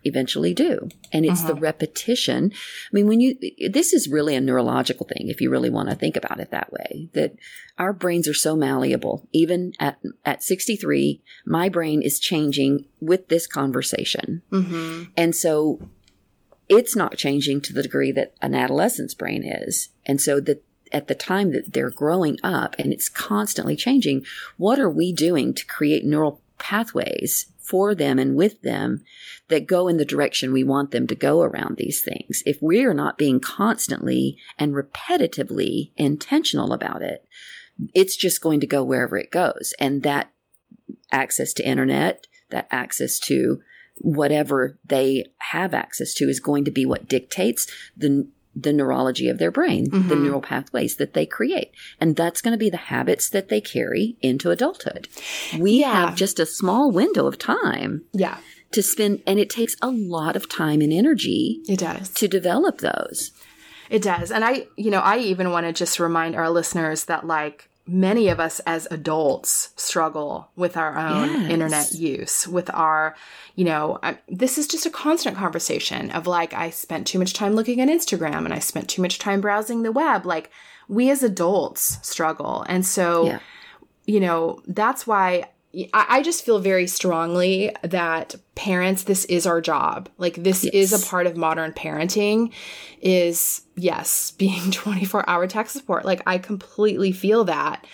eventually 0.03 0.53
do. 0.53 0.89
And 1.11 1.25
it's 1.25 1.41
uh-huh. 1.41 1.53
the 1.53 1.59
repetition. 1.59 2.51
I 2.53 2.89
mean, 2.91 3.07
when 3.07 3.19
you, 3.19 3.37
this 3.69 3.93
is 3.93 4.07
really 4.07 4.35
a 4.35 4.41
neurological 4.41 5.05
thing, 5.05 5.27
if 5.27 5.41
you 5.41 5.49
really 5.49 5.69
want 5.69 5.89
to 5.89 5.95
think 5.95 6.15
about 6.15 6.39
it 6.39 6.51
that 6.51 6.71
way, 6.71 7.09
that 7.13 7.35
our 7.77 7.93
brains 7.93 8.27
are 8.27 8.33
so 8.33 8.55
malleable. 8.55 9.27
Even 9.31 9.73
at, 9.79 9.99
at 10.25 10.43
63, 10.43 11.21
my 11.45 11.69
brain 11.69 12.01
is 12.01 12.19
changing 12.19 12.85
with 12.99 13.27
this 13.29 13.47
conversation. 13.47 14.41
Mm-hmm. 14.51 15.03
And 15.15 15.35
so 15.35 15.81
it's 16.67 16.95
not 16.95 17.17
changing 17.17 17.61
to 17.61 17.73
the 17.73 17.83
degree 17.83 18.11
that 18.11 18.33
an 18.41 18.53
adolescent's 18.53 19.13
brain 19.13 19.43
is. 19.43 19.89
And 20.05 20.21
so 20.21 20.39
that 20.41 20.63
at 20.91 21.07
the 21.07 21.15
time 21.15 21.51
that 21.51 21.73
they're 21.73 21.89
growing 21.89 22.39
up 22.43 22.75
and 22.79 22.91
it's 22.93 23.09
constantly 23.09 23.75
changing, 23.75 24.25
what 24.57 24.79
are 24.79 24.89
we 24.89 25.13
doing 25.13 25.53
to 25.53 25.65
create 25.65 26.05
neural 26.05 26.41
pathways 26.57 27.47
for 27.69 27.93
them 27.93 28.17
and 28.17 28.35
with 28.35 28.61
them 28.63 29.03
that 29.47 29.67
go 29.67 29.87
in 29.87 29.97
the 29.97 30.05
direction 30.05 30.51
we 30.51 30.63
want 30.63 30.89
them 30.89 31.05
to 31.05 31.15
go 31.15 31.41
around 31.41 31.77
these 31.77 32.01
things. 32.01 32.41
If 32.45 32.57
we 32.61 32.83
are 32.83 32.95
not 32.95 33.17
being 33.17 33.39
constantly 33.39 34.37
and 34.57 34.73
repetitively 34.73 35.91
intentional 35.95 36.73
about 36.73 37.03
it, 37.03 37.25
it's 37.93 38.17
just 38.17 38.41
going 38.41 38.59
to 38.59 38.67
go 38.67 38.83
wherever 38.83 39.17
it 39.17 39.31
goes. 39.31 39.73
And 39.79 40.01
that 40.03 40.31
access 41.11 41.53
to 41.53 41.67
internet, 41.67 42.25
that 42.49 42.67
access 42.71 43.19
to 43.19 43.61
whatever 43.99 44.79
they 44.83 45.25
have 45.37 45.73
access 45.73 46.13
to 46.15 46.25
is 46.25 46.39
going 46.39 46.65
to 46.65 46.71
be 46.71 46.85
what 46.85 47.07
dictates 47.07 47.67
the 47.95 48.27
the 48.55 48.73
neurology 48.73 49.29
of 49.29 49.37
their 49.37 49.51
brain, 49.51 49.87
mm-hmm. 49.89 50.07
the 50.09 50.15
neural 50.15 50.41
pathways 50.41 50.97
that 50.97 51.13
they 51.13 51.25
create. 51.25 51.71
And 51.99 52.15
that's 52.15 52.41
going 52.41 52.51
to 52.51 52.57
be 52.57 52.69
the 52.69 52.77
habits 52.77 53.29
that 53.29 53.49
they 53.49 53.61
carry 53.61 54.17
into 54.21 54.51
adulthood. 54.51 55.07
We 55.57 55.79
yeah. 55.79 56.07
have 56.07 56.15
just 56.15 56.39
a 56.39 56.45
small 56.45 56.91
window 56.91 57.27
of 57.27 57.37
time. 57.37 58.03
Yeah. 58.11 58.37
To 58.73 58.83
spend, 58.83 59.23
and 59.25 59.39
it 59.39 59.49
takes 59.49 59.75
a 59.81 59.89
lot 59.89 60.35
of 60.35 60.47
time 60.47 60.81
and 60.81 60.93
energy. 60.93 61.61
It 61.67 61.79
does. 61.79 62.09
To 62.11 62.27
develop 62.27 62.79
those. 62.79 63.31
It 63.89 64.03
does. 64.03 64.31
And 64.31 64.45
I, 64.45 64.67
you 64.75 64.91
know, 64.91 64.99
I 64.99 65.17
even 65.17 65.51
want 65.51 65.65
to 65.65 65.73
just 65.73 65.99
remind 65.99 66.35
our 66.35 66.49
listeners 66.49 67.05
that, 67.05 67.25
like, 67.25 67.68
many 67.89 68.29
of 68.29 68.39
us 68.39 68.59
as 68.67 68.87
adults 68.91 69.69
struggle 69.75 70.49
with 70.55 70.77
our 70.77 70.97
own 70.97 71.29
yes. 71.29 71.51
internet 71.51 71.91
use, 71.93 72.47
with 72.47 72.69
our, 72.73 73.15
you 73.55 73.65
know, 73.65 73.99
I, 74.03 74.17
this 74.27 74.57
is 74.57 74.67
just 74.67 74.85
a 74.85 74.91
constant 74.91 75.35
conversation 75.35 76.11
of 76.11 76.27
like, 76.27 76.53
I 76.53 76.69
spent 76.69 77.07
too 77.07 77.19
much 77.19 77.33
time 77.33 77.53
looking 77.53 77.81
at 77.81 77.89
Instagram 77.89 78.45
and 78.45 78.53
I 78.53 78.59
spent 78.59 78.89
too 78.89 79.01
much 79.01 79.17
time 79.17 79.41
browsing 79.41 79.83
the 79.83 79.91
web. 79.91 80.25
Like, 80.25 80.51
we 80.87 81.09
as 81.09 81.23
adults 81.23 81.99
struggle. 82.07 82.65
And 82.69 82.85
so, 82.85 83.25
yeah. 83.25 83.39
you 84.05 84.19
know, 84.19 84.61
that's 84.67 85.07
why 85.07 85.45
I 85.93 86.23
just 86.23 86.43
feel 86.43 86.57
very 86.57 86.87
strongly 86.87 87.75
that 87.83 88.33
parents, 88.55 89.03
this 89.03 89.25
is 89.25 89.45
our 89.45 89.61
job. 89.61 90.09
Like 90.17 90.35
this 90.35 90.63
yes. 90.63 90.73
is 90.73 90.93
a 90.93 91.07
part 91.07 91.27
of 91.27 91.37
modern 91.37 91.73
parenting 91.73 92.51
is 93.01 93.61
yes, 93.75 94.31
being 94.37 94.71
24 94.71 95.29
hour 95.29 95.45
tech 95.45 95.69
support. 95.69 96.05
Like 96.05 96.23
I 96.25 96.39
completely 96.39 97.11
feel 97.11 97.43
that. 97.45 97.85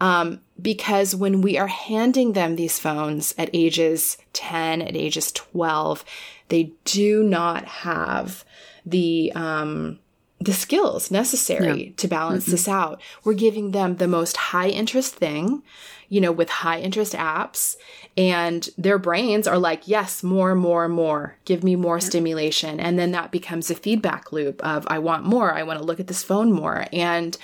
Um, 0.00 0.40
because 0.62 1.14
when 1.14 1.42
we 1.42 1.58
are 1.58 1.66
handing 1.66 2.32
them 2.32 2.56
these 2.56 2.78
phones 2.78 3.34
at 3.36 3.50
ages 3.52 4.16
10, 4.32 4.80
at 4.80 4.96
ages 4.96 5.32
12, 5.32 6.04
they 6.48 6.72
do 6.84 7.22
not 7.24 7.64
have 7.64 8.44
the, 8.86 9.32
um, 9.34 9.98
the 10.40 10.52
skills 10.52 11.10
necessary 11.10 11.86
Yeah. 11.86 11.92
to 11.96 12.08
balance 12.08 12.44
mm-hmm. 12.44 12.52
this 12.52 12.68
out. 12.68 13.00
We're 13.24 13.34
giving 13.34 13.72
them 13.72 13.96
the 13.96 14.08
most 14.08 14.36
high 14.36 14.68
interest 14.68 15.16
thing, 15.16 15.62
you 16.08 16.20
know, 16.20 16.32
with 16.32 16.48
high 16.48 16.80
interest 16.80 17.12
apps, 17.12 17.76
and 18.16 18.68
their 18.78 18.98
brains 18.98 19.46
are 19.46 19.58
like, 19.58 19.86
yes, 19.86 20.22
more, 20.22 20.54
more, 20.54 20.88
more. 20.88 21.36
Give 21.44 21.62
me 21.62 21.76
more 21.76 22.00
stimulation. 22.00 22.80
And 22.80 22.98
then 22.98 23.10
that 23.12 23.30
becomes 23.30 23.70
a 23.70 23.74
feedback 23.74 24.32
loop 24.32 24.60
of, 24.64 24.86
I 24.88 24.98
want 24.98 25.24
more. 25.24 25.52
I 25.52 25.62
want 25.64 25.78
to 25.78 25.84
look 25.84 26.00
at 26.00 26.06
this 26.06 26.22
phone 26.22 26.52
more. 26.52 26.86
And 26.92 27.36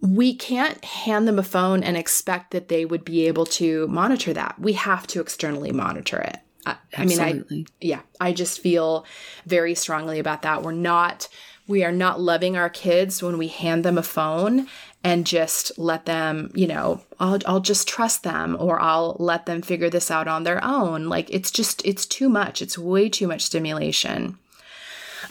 we 0.00 0.34
can't 0.34 0.84
hand 0.84 1.26
them 1.26 1.38
a 1.38 1.42
phone 1.42 1.82
and 1.82 1.96
expect 1.96 2.50
that 2.50 2.68
they 2.68 2.84
would 2.84 3.04
be 3.04 3.26
able 3.26 3.46
to 3.46 3.86
monitor 3.88 4.32
that. 4.32 4.58
We 4.58 4.72
have 4.74 5.06
to 5.08 5.20
externally 5.20 5.72
monitor 5.72 6.18
it. 6.18 6.38
I, 6.66 6.76
I 6.96 7.04
mean, 7.04 7.20
I, 7.20 7.42
yeah, 7.80 8.00
I 8.20 8.32
just 8.32 8.60
feel 8.60 9.06
very 9.46 9.74
strongly 9.74 10.18
about 10.18 10.42
that. 10.42 10.62
We're 10.62 10.72
not, 10.72 11.28
we 11.68 11.84
are 11.84 11.92
not 11.92 12.20
loving 12.20 12.56
our 12.56 12.70
kids 12.70 13.22
when 13.22 13.38
we 13.38 13.48
hand 13.48 13.84
them 13.84 13.98
a 13.98 14.02
phone 14.02 14.68
and 15.02 15.26
just 15.26 15.76
let 15.78 16.06
them, 16.06 16.50
you 16.54 16.66
know, 16.66 17.00
I'll, 17.20 17.38
I'll 17.46 17.60
just 17.60 17.88
trust 17.88 18.22
them 18.22 18.56
or 18.58 18.80
I'll 18.80 19.16
let 19.18 19.46
them 19.46 19.62
figure 19.62 19.90
this 19.90 20.10
out 20.10 20.28
on 20.28 20.44
their 20.44 20.62
own. 20.64 21.08
Like 21.08 21.30
it's 21.30 21.50
just, 21.50 21.84
it's 21.84 22.06
too 22.06 22.28
much. 22.28 22.60
It's 22.60 22.78
way 22.78 23.08
too 23.08 23.28
much 23.28 23.42
stimulation. 23.42 24.38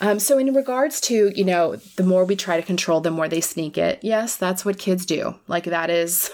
Um, 0.01 0.19
so 0.19 0.37
in 0.37 0.53
regards 0.53 0.99
to, 1.01 1.31
you 1.37 1.45
know, 1.45 1.77
the 1.95 2.03
more 2.03 2.25
we 2.25 2.35
try 2.35 2.57
to 2.57 2.65
control, 2.65 3.01
the 3.01 3.11
more 3.11 3.27
they 3.27 3.41
sneak 3.41 3.77
it. 3.77 3.99
Yes, 4.01 4.35
that's 4.35 4.65
what 4.65 4.77
kids 4.77 5.05
do. 5.05 5.35
Like 5.47 5.65
that 5.65 5.89
is 5.89 6.31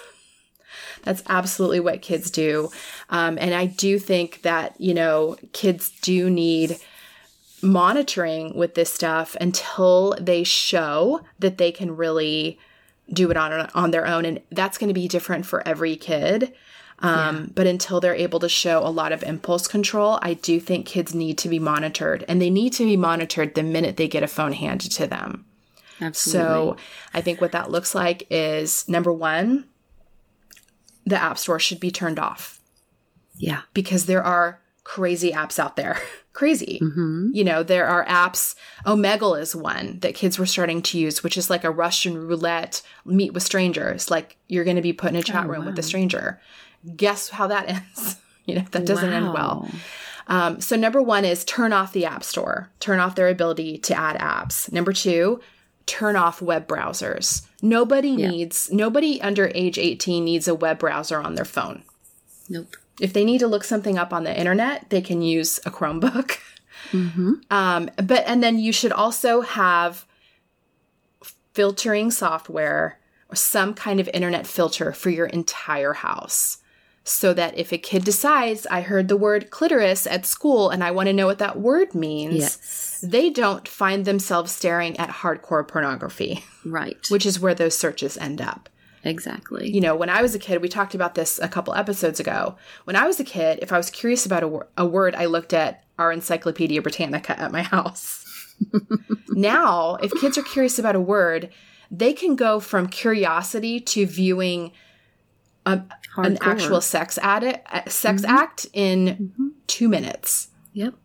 that's 1.04 1.24
absolutely 1.28 1.80
what 1.80 2.02
kids 2.02 2.32
do. 2.32 2.70
Um, 3.10 3.38
and 3.40 3.54
I 3.54 3.66
do 3.66 4.00
think 4.00 4.42
that, 4.44 4.80
you 4.80 4.94
know, 4.94 5.38
kids 5.54 5.92
do 6.02 6.30
need 6.30 6.78
monitoring 7.62 8.56
with 8.56 8.76
this 8.76 8.93
stuff 8.93 9.36
until 9.39 10.15
they 10.19 10.43
show 10.43 11.21
that 11.39 11.58
they 11.58 11.71
can 11.71 11.95
really 11.95 12.60
do 13.12 13.30
it 13.30 13.38
on 13.38 13.69
on 13.74 13.91
their 13.91 14.08
own 14.08 14.26
and 14.26 14.39
that's 14.52 14.78
going 14.78 14.88
to 14.88 14.93
be 14.93 15.08
different 15.08 15.45
for 15.45 15.65
every 15.67 15.95
kid. 15.95 16.54
Um, 17.00 17.52
But 17.56 17.65
until 17.65 18.00
they're 18.00 18.13
able 18.13 18.39
to 18.39 18.50
show 18.50 18.86
a 18.86 18.89
lot 18.89 19.12
of 19.12 19.24
impulse 19.24 19.67
control, 19.67 20.19
I 20.21 20.36
do 20.36 20.60
think 20.60 20.86
kids 20.86 21.15
need 21.15 21.38
to 21.39 21.50
be 21.50 21.58
monitored, 21.58 22.24
and 22.28 22.39
they 22.39 22.52
need 22.52 22.74
to 22.74 22.86
be 22.86 22.95
monitored 22.95 23.56
the 23.56 23.63
minute 23.63 23.97
they 23.97 24.08
get 24.08 24.21
a 24.21 24.28
phone 24.28 24.54
handed 24.54 24.91
to 24.91 25.08
them. 25.08 25.45
Absolutely. 26.00 26.41
So 26.41 26.78
I 27.13 27.21
think 27.21 27.41
what 27.41 27.54
that 27.54 27.71
looks 27.71 27.95
like 27.95 28.28
is 28.30 28.88
number 28.88 29.12
one, 29.12 29.65
the 31.06 31.17
App 31.17 31.38
Store 31.38 31.60
should 31.60 31.80
be 31.80 31.91
turned 31.91 32.19
off 32.19 32.60
yeah. 33.36 33.62
because 33.74 34.06
there 34.06 34.24
are 34.24 34.62
crazy 34.84 35.32
apps 35.32 35.60
out 35.60 35.76
there. 35.76 35.98
crazy. 36.34 36.80
You 37.34 37.44
know, 37.44 37.63
there 37.63 37.88
are 37.88 38.06
apps, 38.06 38.56
Omegle 38.86 39.39
is 39.39 39.56
one 39.56 40.00
that 40.00 40.15
kids 40.15 40.39
were 40.39 40.46
starting 40.46 40.82
to 40.84 40.98
use, 40.98 41.24
which 41.24 41.38
is 41.38 41.50
like 41.50 41.63
a 41.63 41.72
Russian 41.72 42.17
roulette 42.17 42.82
meet 43.06 43.34
with 43.34 43.44
strangers. 43.44 44.10
Like 44.10 44.38
you're 44.48 44.63
going 44.63 44.78
to 44.78 44.82
be 44.82 44.94
put 44.94 45.10
in 45.10 45.17
a 45.17 45.24
chat 45.24 45.48
room 45.48 45.65
with 45.65 45.78
a 45.78 45.84
stranger. 45.84 46.39
Guess 46.96 47.30
how 47.30 47.48
that 47.48 47.70
ends? 47.98 48.17
you 48.46 48.56
know, 48.56 48.65
that 48.72 48.86
doesn't 48.86 49.13
end 49.13 49.34
well. 49.34 49.70
Um, 50.28 50.62
so 50.62 50.76
number 50.76 51.02
one 51.02 51.26
is 51.26 51.44
turn 51.44 51.74
off 51.74 51.94
the 51.94 52.06
app 52.06 52.24
store, 52.24 52.72
turn 52.80 53.00
off 53.00 53.15
their 53.15 53.28
ability 53.28 53.78
to 53.80 53.98
add 53.98 54.17
apps. 54.17 54.72
Number 54.72 54.94
two, 54.94 55.41
turn 55.86 56.15
off 56.15 56.41
web 56.41 56.67
browsers. 56.67 57.46
Nobody 57.62 58.15
needs, 58.15 58.72
nobody 58.72 59.22
under 59.22 59.52
age 59.54 59.78
18 59.78 60.24
needs 60.24 60.48
a 60.48 60.56
web 60.56 60.80
browser 60.80 61.20
on 61.20 61.36
their 61.36 61.46
phone. 61.46 61.84
Nope. 62.50 62.76
If 62.99 63.13
they 63.13 63.23
need 63.25 63.39
to 63.39 63.47
look 63.47 63.63
something 63.63 63.97
up 63.97 64.12
on 64.13 64.23
the 64.23 64.38
internet, 64.38 64.89
they 64.89 65.01
can 65.01 65.21
use 65.21 65.60
a 65.65 65.71
Chromebook. 65.71 66.38
Um, 66.93 67.89
but 67.95 68.23
and 68.27 68.43
then 68.43 68.60
you 68.60 68.73
should 68.73 68.91
also 68.91 69.41
have 69.41 70.06
filtering 71.54 72.12
software 72.12 72.99
or 73.30 73.36
some 73.36 73.73
kind 73.73 73.99
of 73.99 74.10
internet 74.13 74.45
filter 74.47 74.91
for 74.93 75.10
your 75.10 75.27
entire 75.27 75.93
house. 75.93 76.58
So 77.04 77.34
that 77.34 77.58
if 77.58 77.71
a 77.71 77.80
kid 77.80 78.04
decides, 78.04 78.67
I 78.67 78.82
heard 78.82 79.08
the 79.08 79.17
word 79.17 79.49
clitoris 79.49 80.06
at 80.06 80.25
school 80.25 80.69
and 80.69 80.84
I 80.84 80.91
want 80.91 81.08
to 81.08 81.13
know 81.13 81.25
what 81.25 81.39
that 81.39 81.60
word 81.60 81.95
means, 81.95 82.36
Yes. 82.36 83.04
they 83.08 83.32
don't 83.32 83.67
find 83.67 84.06
themselves 84.06 84.51
staring 84.51 84.97
at 84.99 85.10
hardcore 85.10 85.67
pornography, 85.67 86.43
Right. 86.63 86.97
which 87.10 87.25
is 87.25 87.39
where 87.39 87.56
those 87.56 87.75
searches 87.75 88.17
end 88.19 88.39
up 88.39 88.69
exactly. 89.04 89.70
you 89.70 89.82
know, 89.82 89.96
when 89.96 90.10
I 90.10 90.22
was 90.22 90.36
a 90.36 90.40
kid, 90.40 90.62
we 90.62 90.70
talked 90.70 90.96
about 90.96 91.16
this 91.16 91.40
a 91.40 91.48
couple 91.48 91.74
episodes 91.74 92.20
ago. 92.20 92.56
When 92.86 92.96
I 92.96 93.06
was 93.08 93.20
a 93.20 93.24
kid, 93.24 93.60
if 93.62 93.72
I 93.72 93.78
was 93.78 93.90
curious 93.90 94.26
about 94.26 94.44
a, 94.44 94.48
wor- 94.48 94.68
a 94.78 94.86
word, 94.86 95.16
I 95.16 95.26
looked 95.26 95.54
at 95.54 95.84
our 95.98 96.12
Encyclopedia 96.12 96.82
Britannica 96.82 97.40
at 97.40 97.52
my 97.52 97.62
house. 97.76 98.56
now, 99.30 99.96
if 99.96 100.12
kids 100.20 100.38
are 100.38 100.44
curious 100.44 100.78
about 100.80 100.96
a 100.96 101.02
word, 101.02 101.50
they 101.90 102.14
can 102.14 102.36
go 102.36 102.60
from 102.60 102.88
curiosity 102.88 103.80
to 103.80 104.06
viewing 104.06 104.72
a, 105.66 105.74
an. 105.74 105.88
Mm-hmm. 106.36 106.50
actual 106.50 106.82
sex 106.82 107.18
addict, 107.22 107.92
sex 107.92 108.24
act 108.24 108.68
in 108.74 109.54
two 109.68 109.90
minutes. 109.90 110.50
Yep. 110.74 110.96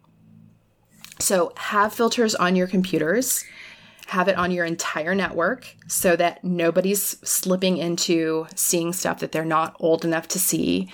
So 1.19 1.53
have 1.57 1.93
filters 1.93 2.35
on 2.35 2.57
your 2.57 2.67
computers, 2.67 3.45
have 4.07 4.29
it 4.29 4.37
on 4.37 4.51
your 4.51 4.65
entire 4.65 5.15
network 5.15 5.75
so 5.89 6.17
that 6.17 6.43
nobody's 6.45 7.19
slipping 7.29 7.77
into 7.77 8.47
seeing 8.55 8.93
stuff 8.93 9.19
that 9.19 9.33
they're 9.33 9.45
not 9.45 9.77
old 9.81 10.05
enough 10.05 10.29
to 10.29 10.39
see. 10.39 10.91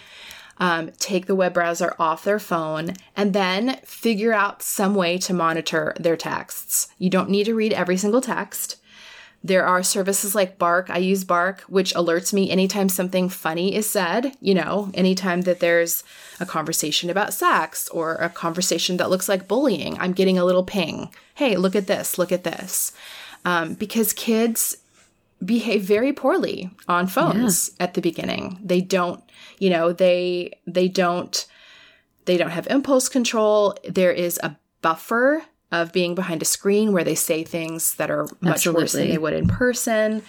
Um, 0.59 0.93
take 0.99 1.27
the 1.27 1.35
web 1.35 1.55
browser 1.55 1.95
off 1.99 2.25
their 2.25 2.39
phone 2.39 2.95
and 3.17 3.33
then 3.33 3.81
figure 3.85 4.33
out 4.33 4.63
some 4.63 4.95
way 4.95 5.19
to 5.19 5.35
monitor 5.35 5.95
their 5.99 6.17
texts. 6.17 6.89
You 6.99 7.11
don't 7.11 7.31
need 7.31 7.45
to 7.45 7.55
read 7.55 7.73
every 7.73 7.97
single 7.97 8.21
text. 8.21 8.77
There 9.45 9.67
are 9.67 9.83
services 9.83 10.35
like 10.35 10.59
Bark. 10.59 10.89
I 10.89 10.99
use 10.99 11.25
Bark, 11.25 11.63
which 11.63 11.95
alerts 11.95 12.33
me 12.33 12.51
anytime 12.51 12.89
something 12.89 13.29
funny 13.29 13.75
is 13.75 13.91
said, 13.91 14.37
you 14.41 14.55
know, 14.55 14.91
anytime 14.95 15.43
that 15.43 15.59
there's 15.59 16.05
a 16.39 16.47
conversation 16.47 17.11
about 17.11 17.35
sex 17.35 17.89
or 17.89 18.15
a 18.15 18.29
conversation 18.29 18.99
that 18.99 19.11
looks 19.11 19.29
like 19.29 19.49
bullying, 19.49 19.99
I'm 19.99 20.13
getting 20.13 20.39
a 20.39 20.45
little 20.45 20.65
ping. 20.65 21.13
Hey, 21.35 21.57
look 21.57 21.75
at 21.75 21.89
this, 21.89 22.19
look 22.19 22.31
at 22.31 22.45
this. 22.45 22.93
Um, 23.45 23.75
because 23.75 24.13
kids 24.13 24.77
behave 25.45 25.83
very 25.83 26.13
poorly 26.13 26.71
on 26.87 27.09
phones 27.09 27.73
at 27.81 27.95
the 27.95 28.01
beginning. 28.01 28.61
They 28.63 28.81
don't, 28.81 29.23
you 29.59 29.71
know, 29.71 29.93
they 29.93 30.53
they 30.67 30.89
don't 30.89 31.47
they 32.27 32.37
don't 32.37 32.51
have 32.51 32.69
impulse 32.69 33.09
control. 33.09 33.77
There 33.89 34.13
is 34.13 34.39
a 34.43 34.57
buffer 34.83 35.43
of 35.73 35.93
being 35.93 36.15
behind 36.15 36.43
a 36.43 36.45
screen 36.45 36.93
where 36.93 37.03
they 37.03 37.15
say 37.15 37.43
things 37.43 37.95
that 37.95 38.11
are 38.11 38.29
much 38.41 38.67
worse 38.67 38.93
than 38.93 39.09
they 39.09 39.19
would 39.19 39.33
in 39.33 39.49
person. 39.49 40.23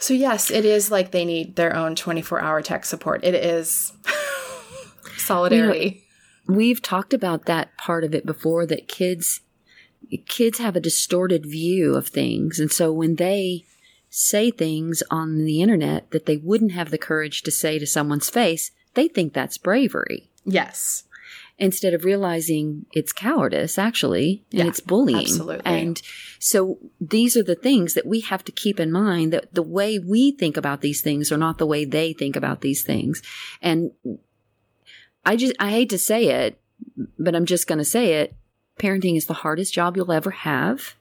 So 0.00 0.12
yes, 0.12 0.50
it 0.50 0.64
is 0.64 0.90
like 0.90 1.12
they 1.12 1.24
need 1.24 1.54
their 1.56 1.74
own 1.74 1.94
24-hour 1.94 2.60
tech 2.62 2.84
support. 2.84 3.22
It 3.24 3.34
is 3.34 3.92
solidarity. 5.16 6.02
We've 6.46 6.82
talked 6.82 7.14
about 7.14 7.46
that 7.46 7.78
part 7.78 8.04
of 8.04 8.14
it 8.14 8.26
before 8.26 8.66
that 8.66 8.88
kids 8.88 9.40
kids 10.28 10.58
have 10.58 10.76
a 10.76 10.80
distorted 10.80 11.46
view 11.46 11.94
of 11.94 12.08
things 12.08 12.60
and 12.60 12.70
so 12.70 12.92
when 12.92 13.16
they 13.16 13.64
say 14.10 14.50
things 14.50 15.02
on 15.10 15.44
the 15.44 15.60
internet 15.60 16.08
that 16.12 16.26
they 16.26 16.36
wouldn't 16.36 16.70
have 16.72 16.90
the 16.90 16.98
courage 16.98 17.42
to 17.42 17.50
say 17.50 17.80
to 17.80 17.86
someone's 17.86 18.30
face, 18.30 18.70
they 18.94 19.08
think 19.08 19.32
that's 19.32 19.58
bravery. 19.58 20.30
yes. 20.44 21.04
Instead 21.58 21.94
of 21.94 22.04
realizing 22.04 22.84
it's 22.92 23.12
cowardice 23.12 23.78
actually 23.78 24.42
and 24.50 24.60
Yeah, 24.60 24.66
it's 24.66 24.80
bullying. 24.80 25.20
absolutely. 25.20 25.60
and 25.64 26.02
so 26.40 26.78
these 27.00 27.36
are 27.36 27.44
the 27.44 27.54
things 27.54 27.94
that 27.94 28.06
we 28.06 28.20
have 28.20 28.42
to 28.44 28.52
keep 28.52 28.80
in 28.80 28.90
mind 28.90 29.32
that 29.32 29.54
the 29.54 29.62
way 29.62 29.98
we 29.98 30.32
think 30.32 30.56
about 30.56 30.80
these 30.80 31.00
things 31.00 31.30
are 31.30 31.36
not 31.38 31.58
the 31.58 31.66
way 31.66 31.84
they 31.84 32.12
think 32.12 32.34
about 32.36 32.60
these 32.60 32.82
things. 32.82 33.22
And 33.62 33.92
i 35.24 35.36
just 35.36 35.54
i 35.58 35.70
hate 35.70 35.88
to 35.90 35.98
say 35.98 36.26
it 36.28 36.60
but 37.18 37.34
i'm 37.34 37.46
just 37.46 37.66
going 37.66 37.78
to 37.78 37.84
say 37.84 38.14
it. 38.14 38.34
Parenting 38.78 39.16
is 39.16 39.26
the 39.26 39.34
hardest 39.34 39.72
job 39.72 39.96
you'll 39.96 40.10
ever 40.10 40.32
have. 40.32 40.96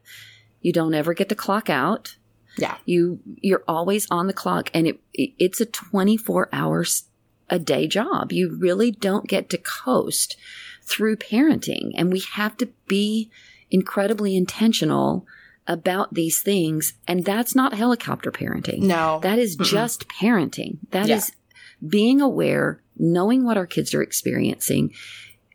You 0.61 0.71
don't 0.71 0.93
ever 0.93 1.15
get 1.15 1.27
to 1.29 1.35
clock 1.35 1.69
out. 1.69 2.15
Yeah. 2.55 2.77
you 2.85 3.19
you're 3.41 3.63
always 3.67 4.05
on 4.11 4.27
the 4.27 4.33
clock 4.33 4.69
and 4.75 4.85
it, 4.85 4.99
it 5.11 5.31
it's 5.39 5.59
a 5.59 5.65
24 5.65 6.49
hours 6.53 7.05
a 7.49 7.59
day 7.59 7.87
job. 7.87 8.31
You 8.31 8.55
really 8.59 8.91
don't 8.91 9.27
get 9.27 9.49
to 9.49 9.57
coast 9.57 10.35
through 10.81 11.17
parenting. 11.17 11.91
And 11.95 12.11
we 12.11 12.21
have 12.33 12.57
to 12.57 12.67
be 12.87 13.29
incredibly 13.71 14.35
intentional 14.35 15.25
about 15.67 16.13
these 16.13 16.41
things. 16.41 16.93
And 17.07 17.23
that's 17.23 17.55
not 17.55 17.73
helicopter 17.73 18.31
parenting. 18.31 18.79
No. 18.79 19.19
that 19.23 19.39
is 19.39 19.55
just 19.55 20.07
parenting. 20.09 20.77
That 20.91 21.09
is 21.09 21.31
Yeah. 21.31 21.87
being 21.89 22.21
aware 22.21 22.81
knowing 22.97 23.43
what 23.43 23.57
our 23.57 23.65
kids 23.65 23.93
are 23.93 24.03
experiencing. 24.03 24.93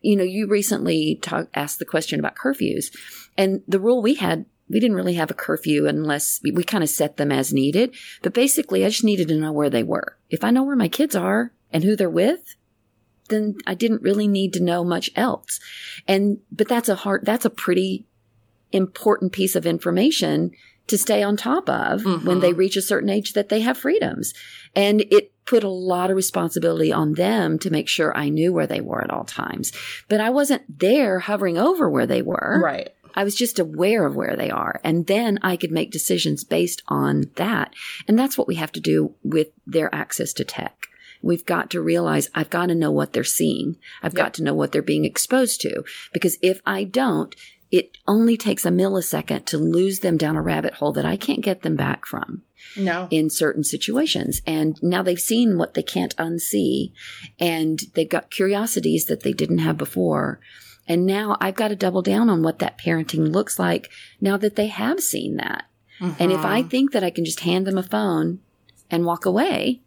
You 0.00 0.16
know 0.16 0.24
you 0.24 0.46
recently 0.46 1.18
talk, 1.22 1.48
asked 1.54 1.78
the 1.78 1.84
question 1.84 2.18
about 2.18 2.36
curfews. 2.36 2.86
And 3.36 3.62
the 3.68 3.78
rule 3.80 4.00
we 4.02 4.14
had 4.14 4.46
we 4.70 4.80
didn't 4.80 4.96
really 4.96 5.14
have 5.14 5.30
a 5.30 5.34
curfew 5.34 5.86
unless 5.86 6.40
we, 6.42 6.50
we 6.50 6.62
kind 6.62 6.84
of 6.84 6.90
set 6.90 7.16
them 7.16 7.32
as 7.32 7.52
needed. 7.54 7.94
But 8.22 8.34
basically 8.34 8.84
i 8.84 8.88
just 8.88 9.04
needed 9.04 9.28
to 9.28 9.36
know 9.36 9.52
where 9.52 9.70
they 9.70 9.82
were. 9.82 10.16
If 10.30 10.42
i 10.44 10.50
know 10.50 10.62
where 10.62 10.76
my 10.76 10.88
kids 10.88 11.14
are 11.16 11.52
and 11.72 11.84
who 11.84 11.96
they're 11.96 12.10
with 12.10 12.56
then 13.28 13.56
i 13.66 13.74
didn't 13.74 14.02
really 14.02 14.28
need 14.28 14.52
to 14.52 14.62
know 14.62 14.82
much 14.84 15.10
else 15.16 15.60
and 16.06 16.38
but 16.50 16.68
that's 16.68 16.88
a 16.88 16.96
hard 16.96 17.24
that's 17.24 17.44
a 17.44 17.50
pretty 17.50 18.06
important 18.72 19.32
piece 19.32 19.56
of 19.56 19.66
information 19.66 20.50
to 20.86 20.98
stay 20.98 21.22
on 21.22 21.36
top 21.36 21.68
of 21.68 22.02
Mm-hmm. 22.02 22.26
when 22.26 22.40
they 22.40 22.52
reach 22.52 22.76
a 22.76 22.82
certain 22.82 23.10
age 23.10 23.34
that 23.34 23.50
they 23.50 23.60
have 23.60 23.76
freedoms. 23.76 24.32
And 24.74 25.02
it 25.10 25.32
put 25.44 25.62
a 25.62 25.68
lot 25.68 26.10
of 26.10 26.16
responsibility 26.16 26.92
on 26.92 27.12
them 27.14 27.58
to 27.58 27.70
make 27.70 27.88
sure 27.88 28.16
I 28.16 28.30
knew 28.30 28.52
where 28.52 28.66
they 28.66 28.80
were 28.80 29.02
at 29.02 29.10
all 29.10 29.24
times. 29.24 29.70
But 30.08 30.20
I 30.20 30.30
wasn't 30.30 30.78
there 30.78 31.18
hovering 31.20 31.58
over 31.58 31.90
where 31.90 32.06
they 32.06 32.22
were. 32.22 32.60
Right. 32.62 32.90
I 33.14 33.24
was 33.24 33.34
just 33.34 33.58
aware 33.58 34.06
of 34.06 34.16
where 34.16 34.36
they 34.36 34.50
are. 34.50 34.80
And 34.84 35.06
then 35.06 35.38
I 35.42 35.56
could 35.56 35.72
make 35.72 35.90
decisions 35.90 36.44
based 36.44 36.82
on 36.88 37.30
that. 37.36 37.74
And 38.06 38.18
that's 38.18 38.38
what 38.38 38.48
we 38.48 38.54
have 38.54 38.72
to 38.72 38.80
do 38.80 39.14
with 39.22 39.48
their 39.66 39.94
access 39.94 40.32
to 40.34 40.44
tech. 40.44 40.87
We've 41.22 41.44
got 41.44 41.70
to 41.70 41.80
realize 41.80 42.30
I've 42.34 42.50
got 42.50 42.66
to 42.66 42.74
know 42.74 42.90
what 42.90 43.12
they're 43.12 43.24
seeing. 43.24 43.76
I've 44.02 44.14
got 44.14 44.34
to 44.34 44.42
know 44.42 44.54
what 44.54 44.72
they're 44.72 44.82
being 44.82 45.04
exposed 45.04 45.60
to. 45.62 45.84
Because 46.12 46.38
if 46.42 46.60
I 46.64 46.84
don't, 46.84 47.34
it 47.70 47.98
only 48.06 48.36
takes 48.36 48.64
a 48.64 48.70
millisecond 48.70 49.44
to 49.46 49.58
lose 49.58 50.00
them 50.00 50.16
down 50.16 50.36
a 50.36 50.42
rabbit 50.42 50.74
hole 50.74 50.92
that 50.92 51.04
I 51.04 51.16
can't 51.16 51.42
get 51.42 51.62
them 51.62 51.76
back 51.76 52.06
from 52.06 52.42
No. 52.76 53.08
in 53.10 53.28
certain 53.28 53.62
situations. 53.64 54.40
And 54.46 54.78
now 54.82 55.02
they've 55.02 55.20
seen 55.20 55.58
what 55.58 55.74
they 55.74 55.82
can't 55.82 56.16
unsee 56.16 56.92
and 57.38 57.80
they've 57.94 58.08
got 58.08 58.30
curiosities 58.30 59.04
that 59.06 59.22
they 59.22 59.32
didn't 59.32 59.58
have 59.58 59.76
before. 59.76 60.40
And 60.86 61.04
now 61.04 61.36
I've 61.40 61.56
got 61.56 61.68
to 61.68 61.76
double 61.76 62.00
down 62.00 62.30
on 62.30 62.42
what 62.42 62.60
that 62.60 62.78
parenting 62.78 63.32
looks 63.32 63.58
like 63.58 63.90
now 64.20 64.38
that 64.38 64.56
they 64.56 64.68
have 64.68 65.00
seen 65.00 65.36
that. 65.36 65.64
And 66.00 66.30
if 66.30 66.44
I 66.44 66.60
mm-hmm. 66.60 66.68
think 66.68 66.92
that 66.92 67.02
I 67.02 67.10
can 67.10 67.24
just 67.24 67.40
hand 67.40 67.66
them 67.66 67.76
a 67.76 67.82
phone 67.82 68.38
and 68.88 69.04
walk 69.04 69.26
away 69.26 69.82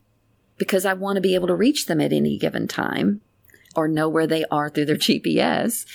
because 0.62 0.86
I 0.86 0.94
want 0.94 1.16
to 1.18 1.22
be 1.22 1.34
able 1.34 1.48
to 1.48 1.56
reach 1.56 1.88
them 1.88 2.00
at 2.00 2.14
any 2.14 2.38
given 2.38 2.68
time 2.68 3.22
or 3.76 3.88
know 3.88 4.08
where 4.08 4.28
they 4.28 4.46
are 4.52 4.70
through 4.70 4.86
their 4.86 4.96
GPS, 5.10 5.88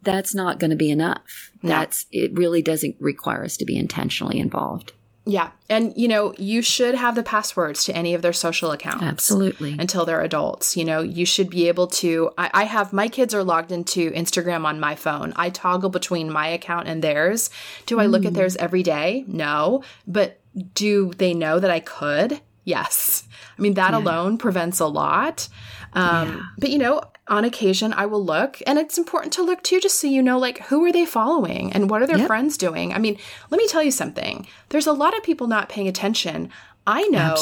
that's 0.00 0.32
not 0.32 0.60
going 0.60 0.70
to 0.70 0.76
be 0.76 0.92
enough. 0.92 1.50
That's, 1.60 2.06
it 2.12 2.32
really 2.32 2.62
doesn't 2.62 2.94
require 3.00 3.42
us 3.42 3.56
to 3.56 3.64
be 3.64 3.76
intentionally 3.76 4.38
involved. 4.38 4.92
Yeah. 5.24 5.50
And, 5.68 5.92
you 5.96 6.06
know, 6.06 6.34
you 6.38 6.62
should 6.62 6.94
have 6.94 7.16
the 7.16 7.24
passwords 7.24 7.82
to 7.84 7.96
any 7.96 8.14
of 8.14 8.22
their 8.22 8.32
social 8.32 8.70
accounts. 8.70 9.02
Absolutely. 9.02 9.74
Until 9.76 10.04
they're 10.04 10.22
adults. 10.22 10.76
You 10.76 10.84
know, 10.84 11.00
you 11.00 11.26
should 11.26 11.50
be 11.50 11.66
able 11.66 11.88
to. 11.88 12.30
I, 12.38 12.50
I 12.54 12.64
have 12.64 12.92
my 12.92 13.08
kids 13.08 13.34
are 13.34 13.42
logged 13.42 13.72
into 13.72 14.12
Instagram 14.12 14.64
on 14.64 14.78
my 14.78 14.94
phone. 14.94 15.32
I 15.34 15.50
toggle 15.50 15.90
between 15.90 16.30
my 16.30 16.46
account 16.46 16.86
and 16.86 17.02
theirs. 17.02 17.50
Do 17.86 17.98
I 17.98 18.06
look 18.06 18.24
at 18.24 18.30
hmm. 18.30 18.36
theirs 18.36 18.54
every 18.56 18.84
day? 18.84 19.24
No. 19.26 19.82
But 20.06 20.38
do 20.74 21.12
they 21.16 21.34
know 21.34 21.58
that 21.58 21.70
I 21.70 21.80
could? 21.80 22.40
Yes. 22.64 23.24
I 23.58 23.62
mean, 23.62 23.74
that 23.74 23.92
alone 23.94 24.38
prevents 24.38 24.78
a 24.80 24.86
lot. 24.86 25.48
Um, 25.94 26.48
But, 26.58 26.70
you 26.70 26.78
know, 26.78 27.00
on 27.28 27.44
occasion, 27.44 27.92
I 27.92 28.06
will 28.06 28.24
look, 28.24 28.58
and 28.66 28.78
it's 28.78 28.98
important 28.98 29.32
to 29.34 29.42
look 29.42 29.62
too, 29.62 29.80
just 29.80 30.00
so 30.00 30.06
you 30.06 30.22
know, 30.22 30.38
like, 30.38 30.58
who 30.66 30.84
are 30.84 30.92
they 30.92 31.04
following 31.04 31.72
and 31.72 31.90
what 31.90 32.02
are 32.02 32.06
their 32.06 32.18
Yep. 32.18 32.26
friends 32.26 32.56
doing? 32.56 32.92
I 32.94 32.98
mean, 32.98 33.16
let 33.50 33.58
me 33.58 33.66
tell 33.68 33.82
you 33.82 33.90
something. 33.90 34.46
There's 34.70 34.86
a 34.86 34.92
lot 34.92 35.16
of 35.16 35.22
people 35.22 35.46
not 35.46 35.68
paying 35.68 35.88
attention. 35.88 36.50
I 36.86 37.02
know 37.08 37.36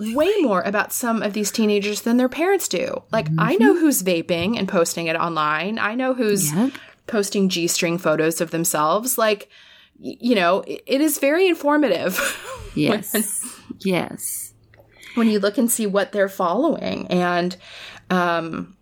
way 0.00 0.32
more 0.40 0.62
about 0.62 0.92
some 0.94 1.22
of 1.22 1.34
these 1.34 1.50
teenagers 1.50 2.02
than 2.02 2.16
their 2.16 2.28
parents 2.30 2.68
do. 2.68 3.02
Like, 3.12 3.28
I 3.38 3.56
know 3.56 3.74
who's 3.78 4.02
vaping 4.02 4.58
and 4.58 4.66
posting 4.68 5.08
it 5.08 5.16
online. 5.16 5.78
I 5.78 5.94
know 5.94 6.14
who's 6.14 6.52
Yep. 6.54 6.72
posting 7.06 7.48
G 7.50 7.66
string 7.66 7.98
photos 7.98 8.40
of 8.40 8.50
themselves. 8.50 9.18
Like, 9.18 9.50
you 9.98 10.34
know, 10.34 10.60
it, 10.62 10.82
it 10.86 11.00
is 11.00 11.18
very 11.18 11.46
informative 11.48 12.18
Yes. 12.74 13.44
yes. 13.80 14.52
when 15.14 15.28
you 15.28 15.38
look 15.38 15.58
and 15.58 15.70
see 15.70 15.86
what 15.86 16.12
they're 16.12 16.28
following. 16.28 17.06
And, 17.08 17.56
um, 18.10 18.76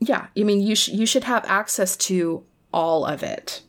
yeah, 0.00 0.26
I 0.36 0.42
mean, 0.42 0.60
you, 0.60 0.74
sh- 0.74 0.88
you 0.88 1.06
should 1.06 1.24
have 1.24 1.44
access 1.46 1.96
to 1.98 2.44
all 2.72 3.04
of 3.04 3.22
it. 3.22 3.62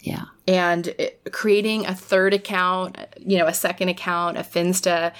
Yeah. 0.00 0.24
and 0.46 0.86
it- 0.86 1.20
creating 1.32 1.84
a 1.86 1.94
third 1.94 2.32
account, 2.32 2.96
you 3.18 3.36
know, 3.36 3.46
a 3.46 3.52
second 3.54 3.88
account, 3.88 4.38
a 4.38 4.42
Finsta, 4.42 5.12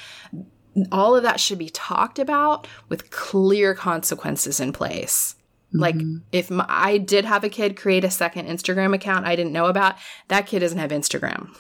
all 0.92 1.16
of 1.16 1.24
that 1.24 1.40
should 1.40 1.58
be 1.58 1.68
talked 1.70 2.18
about 2.20 2.66
with 2.88 3.10
clear 3.10 3.74
consequences 3.74 4.60
in 4.60 4.72
place. 4.72 5.34
Like 5.72 5.96
if 6.32 6.50
my, 6.50 6.64
I 6.68 6.98
did 6.98 7.24
have 7.24 7.44
a 7.44 7.48
kid 7.48 7.76
create 7.76 8.04
a 8.04 8.10
second 8.10 8.46
Instagram 8.46 8.94
account 8.94 9.26
I 9.26 9.36
didn't 9.36 9.52
know 9.52 9.66
about, 9.66 9.96
that 10.28 10.46
kid 10.46 10.60
doesn't 10.60 10.78
have 10.78 10.90
Instagram 10.90 11.54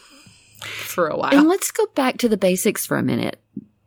for 0.64 1.08
a 1.08 1.16
while. 1.16 1.34
And 1.34 1.48
let's 1.48 1.70
go 1.70 1.86
back 1.94 2.16
to 2.18 2.28
the 2.28 2.38
basics 2.38 2.86
for 2.86 2.96
a 2.96 3.02
minute. 3.02 3.38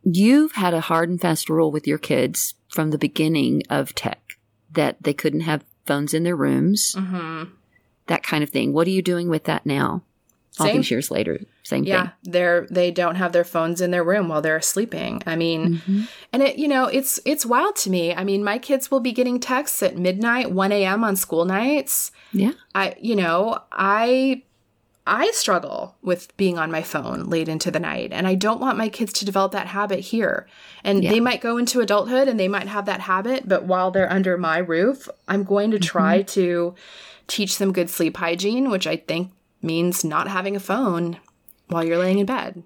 You've 0.03 0.53
had 0.53 0.73
a 0.73 0.81
hard 0.81 1.10
and 1.10 1.19
fast 1.19 1.49
rule 1.49 1.71
with 1.71 1.88
your 1.88 1.97
kids 1.97 2.53
from 2.69 2.91
the 2.91 2.97
beginning 2.97 3.63
of 3.69 3.95
tech 3.95 4.38
that 4.71 4.97
they 5.01 5.13
couldn't 5.13 5.41
have 5.41 5.65
phones 5.86 6.13
in 6.13 6.23
their 6.23 6.36
rooms, 6.36 6.95
hmm 6.97 7.43
that 8.07 8.23
kind 8.23 8.43
of 8.43 8.49
thing. 8.49 8.73
What 8.73 8.88
are 8.88 8.91
you 8.91 9.01
doing 9.01 9.29
with 9.29 9.45
that 9.45 9.65
now? 9.65 10.03
All 10.60 10.66
Same. 10.66 10.78
these 10.78 10.92
years 10.92 11.10
later, 11.10 11.40
same 11.64 11.86
Yeah, 11.86 12.02
thing. 12.04 12.12
they're 12.34 12.68
they 12.70 12.92
don't 12.92 13.16
have 13.16 13.32
their 13.32 13.46
phones 13.46 13.80
in 13.80 13.92
their 13.92 14.04
room 14.04 14.28
while 14.28 14.42
they're 14.42 14.60
sleeping. 14.62 15.24
I 15.26 15.36
mean, 15.38 15.76
Mm-hmm. 15.76 16.02
and 16.34 16.44
it 16.44 16.58
you 16.58 16.68
know 16.68 16.86
it's 16.86 17.22
it's 17.26 17.46
wild 17.46 17.78
to 17.78 17.90
me. 17.90 18.14
I 18.14 18.24
mean, 18.26 18.44
my 18.44 18.58
kids 18.58 18.92
will 18.92 19.00
be 19.00 19.14
getting 19.14 19.40
texts 19.40 19.82
at 19.82 19.98
midnight, 19.98 20.52
one 20.52 20.74
a.m. 20.74 21.06
on 21.06 21.16
school 21.16 21.46
nights. 21.46 22.12
Yeah. 22.34 22.52
I 22.76 22.96
you 23.00 23.16
know 23.16 23.60
I 23.72 24.44
I 25.08 25.32
struggle 25.32 25.96
with 26.04 26.36
being 26.38 26.60
on 26.60 26.70
my 26.70 26.84
phone 26.84 27.24
late 27.30 27.48
into 27.48 27.72
the 27.72 27.80
night, 27.80 28.10
and 28.12 28.28
I 28.28 28.36
don't 28.36 28.60
want 28.62 28.78
my 28.78 28.90
kids 28.90 29.14
to 29.14 29.26
develop 29.26 29.54
that 29.54 29.68
habit 29.68 30.02
here. 30.02 30.48
And 30.84 31.02
they 31.02 31.20
might 31.22 31.42
go 31.42 31.58
into 31.58 31.80
adulthood 31.80 32.28
and 32.28 32.40
they 32.40 32.48
might 32.50 32.68
have 32.68 32.86
that 32.86 33.00
habit, 33.02 33.48
but 33.48 33.64
while 33.64 33.90
they're 33.90 34.12
under 34.12 34.38
my 34.38 34.58
roof, 34.60 35.08
I'm 35.28 35.44
going 35.44 35.72
to 35.72 35.80
try 35.80 36.22
to 36.24 36.76
teach 37.28 37.58
them 37.58 37.72
good 37.74 37.90
sleep 37.90 38.18
hygiene, 38.18 38.70
which 38.70 38.86
I 38.86 38.98
think 38.98 39.32
means 39.62 40.04
not 40.04 40.28
having 40.28 40.56
a 40.56 40.60
phone 40.60 41.17
while 41.67 41.84
you're 41.84 41.97
laying 41.97 42.19
in 42.19 42.26
bed. 42.26 42.63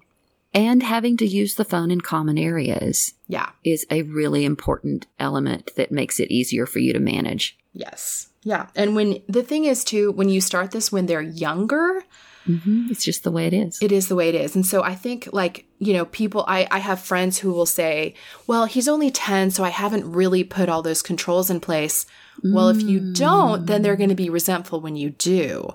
And 0.54 0.82
having 0.82 1.16
to 1.18 1.26
use 1.26 1.54
the 1.56 1.64
phone 1.64 1.90
in 1.90 2.00
common 2.00 2.38
areas 2.38 3.12
Yeah. 3.28 3.50
is 3.64 3.86
a 3.90 4.02
really 4.02 4.44
important 4.44 5.06
element 5.18 5.70
that 5.76 5.92
makes 5.92 6.18
it 6.18 6.30
easier 6.30 6.64
for 6.66 6.78
you 6.78 6.92
to 6.94 6.98
manage. 7.00 7.58
Yes. 7.74 8.28
Yeah. 8.42 8.68
And 8.74 8.94
when 8.96 9.22
the 9.28 9.42
thing 9.42 9.64
is 9.64 9.84
too, 9.84 10.12
when 10.12 10.28
you 10.30 10.40
start 10.40 10.70
this 10.70 10.90
when 10.90 11.06
they're 11.06 11.20
younger, 11.20 12.04
hmm 12.46 12.86
It's 12.90 13.04
just 13.04 13.24
the 13.24 13.30
way 13.30 13.46
it 13.46 13.52
is. 13.52 13.82
it 13.82 13.92
is 13.92 14.08
the 14.08 14.14
way 14.16 14.28
it 14.28 14.34
is. 14.34 14.54
And 14.54 14.64
so 14.64 14.82
I 14.82 14.94
think 14.94 15.28
like, 15.32 15.66
you 15.78 15.92
know, 15.92 16.04
people 16.06 16.44
I, 16.48 16.66
I 16.70 16.78
have 16.78 17.00
friends 17.00 17.38
who 17.38 17.52
will 17.52 17.66
say, 17.66 18.14
Well, 18.46 18.64
he's 18.66 18.88
only 18.88 19.10
10, 19.10 19.50
so 19.50 19.64
I 19.64 19.68
haven't 19.70 20.10
really 20.10 20.44
put 20.44 20.68
all 20.68 20.82
those 20.82 21.02
controls 21.02 21.50
in 21.50 21.60
place. 21.60 22.06
Well, 22.42 22.68
if 22.68 22.82
you 22.82 23.00
don't, 23.14 23.66
then 23.66 23.82
they're 23.82 23.96
going 23.96 24.10
to 24.10 24.14
be 24.14 24.28
resentful 24.30 24.80
when 24.80 24.94
you 24.94 25.10
do. 25.10 25.70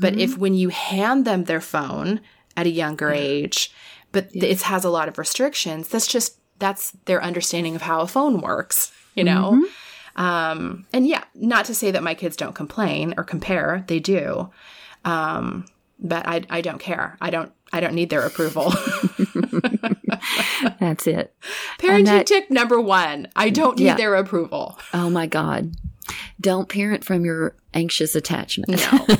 But 0.00 0.16
if 0.16 0.38
when 0.38 0.54
you 0.54 0.68
hand 0.70 1.24
them 1.24 1.44
their 1.44 1.60
phone 1.60 2.20
at 2.56 2.66
a 2.66 2.70
younger 2.70 3.10
age, 3.10 3.72
but 4.12 4.28
it 4.32 4.62
has 4.62 4.84
a 4.84 4.90
lot 4.90 5.08
of 5.08 5.18
restrictions, 5.18 5.88
that's 5.88 6.06
just 6.06 6.38
that's 6.60 6.92
their 7.06 7.20
understanding 7.22 7.74
of 7.74 7.82
how 7.82 8.00
a 8.00 8.06
phone 8.06 8.40
works, 8.40 8.92
you 9.16 9.24
know? 9.24 9.66
Um, 10.16 10.86
and 10.92 11.04
yeah, 11.06 11.24
not 11.34 11.64
to 11.66 11.74
say 11.74 11.90
that 11.90 12.02
my 12.02 12.14
kids 12.14 12.36
don't 12.36 12.54
complain 12.54 13.14
or 13.16 13.24
compare, 13.24 13.84
they 13.88 13.98
do. 13.98 14.50
Um, 15.04 15.66
but 15.98 16.26
I, 16.26 16.42
I 16.50 16.60
don't 16.60 16.78
care. 16.78 17.16
I 17.20 17.30
don't, 17.30 17.52
I 17.72 17.80
don't 17.80 17.94
need 17.94 18.10
their 18.10 18.22
approval. 18.26 18.70
That's 20.80 21.06
it. 21.06 21.34
Parenting 21.78 22.04
that- 22.06 22.26
tip 22.26 22.50
number 22.50 22.80
one. 22.80 23.28
I 23.36 23.50
don't 23.50 23.78
need 23.78 23.84
Yeah. 23.86 23.96
their 23.96 24.14
approval. 24.16 24.78
Oh 24.92 25.10
my 25.10 25.26
God. 25.26 25.74
Don't 26.40 26.68
parent 26.68 27.04
from 27.04 27.24
your 27.24 27.56
anxious 27.72 28.14
attachment. 28.14 28.70
No. 28.70 29.06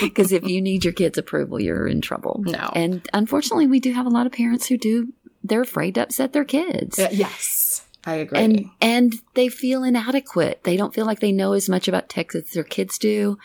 Because 0.00 0.30
if 0.32 0.44
you 0.46 0.60
need 0.60 0.84
your 0.84 0.92
kids' 0.92 1.16
approval, 1.16 1.58
you're 1.62 1.86
in 1.86 2.00
trouble. 2.02 2.42
No. 2.44 2.70
And 2.74 3.08
unfortunately, 3.14 3.66
we 3.66 3.80
do 3.80 3.92
have 3.92 4.04
a 4.04 4.10
lot 4.10 4.26
of 4.26 4.32
parents 4.32 4.66
who 4.66 4.76
do, 4.76 5.12
they're 5.42 5.62
afraid 5.62 5.94
to 5.94 6.02
upset 6.02 6.32
their 6.34 6.44
kids. 6.44 6.98
Uh, 6.98 7.08
yes, 7.10 7.86
I 8.04 8.16
agree. 8.16 8.38
And 8.40 8.70
and 8.82 9.14
they 9.34 9.48
feel 9.48 9.82
inadequate. 9.84 10.64
They 10.64 10.76
don't 10.76 10.92
feel 10.92 11.06
like 11.06 11.20
they 11.20 11.32
know 11.32 11.52
as 11.52 11.68
much 11.70 11.88
about 11.88 12.10
tech 12.10 12.34
as 12.34 12.50
their 12.50 12.64
kids 12.64 12.98
do. 12.98 13.38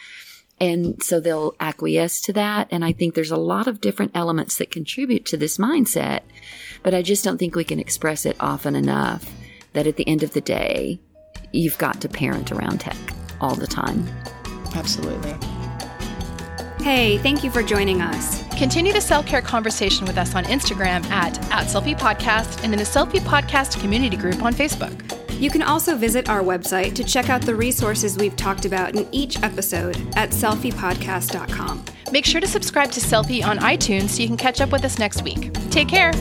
And 0.61 1.01
so 1.01 1.19
they'll 1.19 1.55
acquiesce 1.59 2.21
to 2.21 2.33
that. 2.33 2.67
And 2.71 2.83
I 2.83 2.91
think 2.91 3.15
there's 3.15 3.31
a 3.31 3.37
lot 3.37 3.67
of 3.67 3.81
different 3.81 4.11
elements 4.13 4.57
that 4.57 4.71
contribute 4.71 5.25
to 5.27 5.37
this 5.37 5.57
mindset. 5.57 6.21
But 6.83 6.93
I 6.93 7.01
just 7.01 7.23
don't 7.23 7.37
think 7.37 7.55
we 7.55 7.63
can 7.63 7.79
express 7.79 8.25
it 8.25 8.35
often 8.39 8.75
enough 8.75 9.29
that 9.73 9.87
at 9.87 9.95
the 9.95 10.07
end 10.07 10.23
of 10.23 10.33
the 10.33 10.41
day, 10.41 10.99
you've 11.51 11.77
got 11.77 12.01
to 12.01 12.09
parent 12.09 12.51
around 12.51 12.79
tech 12.79 12.97
all 13.41 13.55
the 13.55 13.67
time. 13.67 14.07
Absolutely. 14.75 15.35
Hey, 16.81 17.17
thank 17.17 17.43
you 17.43 17.51
for 17.51 17.61
joining 17.61 18.01
us. 18.01 18.43
Continue 18.57 18.93
the 18.93 19.01
self 19.01 19.25
care 19.25 19.41
conversation 19.41 20.05
with 20.05 20.17
us 20.17 20.33
on 20.35 20.45
Instagram 20.45 21.03
at, 21.09 21.37
at 21.51 21.67
Selfie 21.67 21.97
Podcast 21.97 22.63
and 22.63 22.73
in 22.73 22.79
the 22.79 22.85
Selfie 22.85 23.19
Podcast 23.19 23.79
community 23.81 24.15
group 24.15 24.41
on 24.41 24.53
Facebook. 24.53 25.18
You 25.39 25.49
can 25.49 25.61
also 25.61 25.95
visit 25.95 26.29
our 26.29 26.41
website 26.41 26.95
to 26.95 27.03
check 27.03 27.29
out 27.29 27.41
the 27.41 27.55
resources 27.55 28.17
we've 28.17 28.35
talked 28.35 28.65
about 28.65 28.95
in 28.95 29.07
each 29.13 29.41
episode 29.41 29.95
at 30.15 30.31
selfiepodcast.com. 30.31 31.85
Make 32.11 32.25
sure 32.25 32.41
to 32.41 32.47
subscribe 32.47 32.91
to 32.91 32.99
Selfie 32.99 33.45
on 33.45 33.57
iTunes 33.59 34.09
so 34.09 34.21
you 34.21 34.27
can 34.27 34.37
catch 34.37 34.61
up 34.61 34.71
with 34.71 34.83
us 34.83 34.99
next 34.99 35.23
week. 35.23 35.53
Take 35.69 35.87
care. 35.87 36.11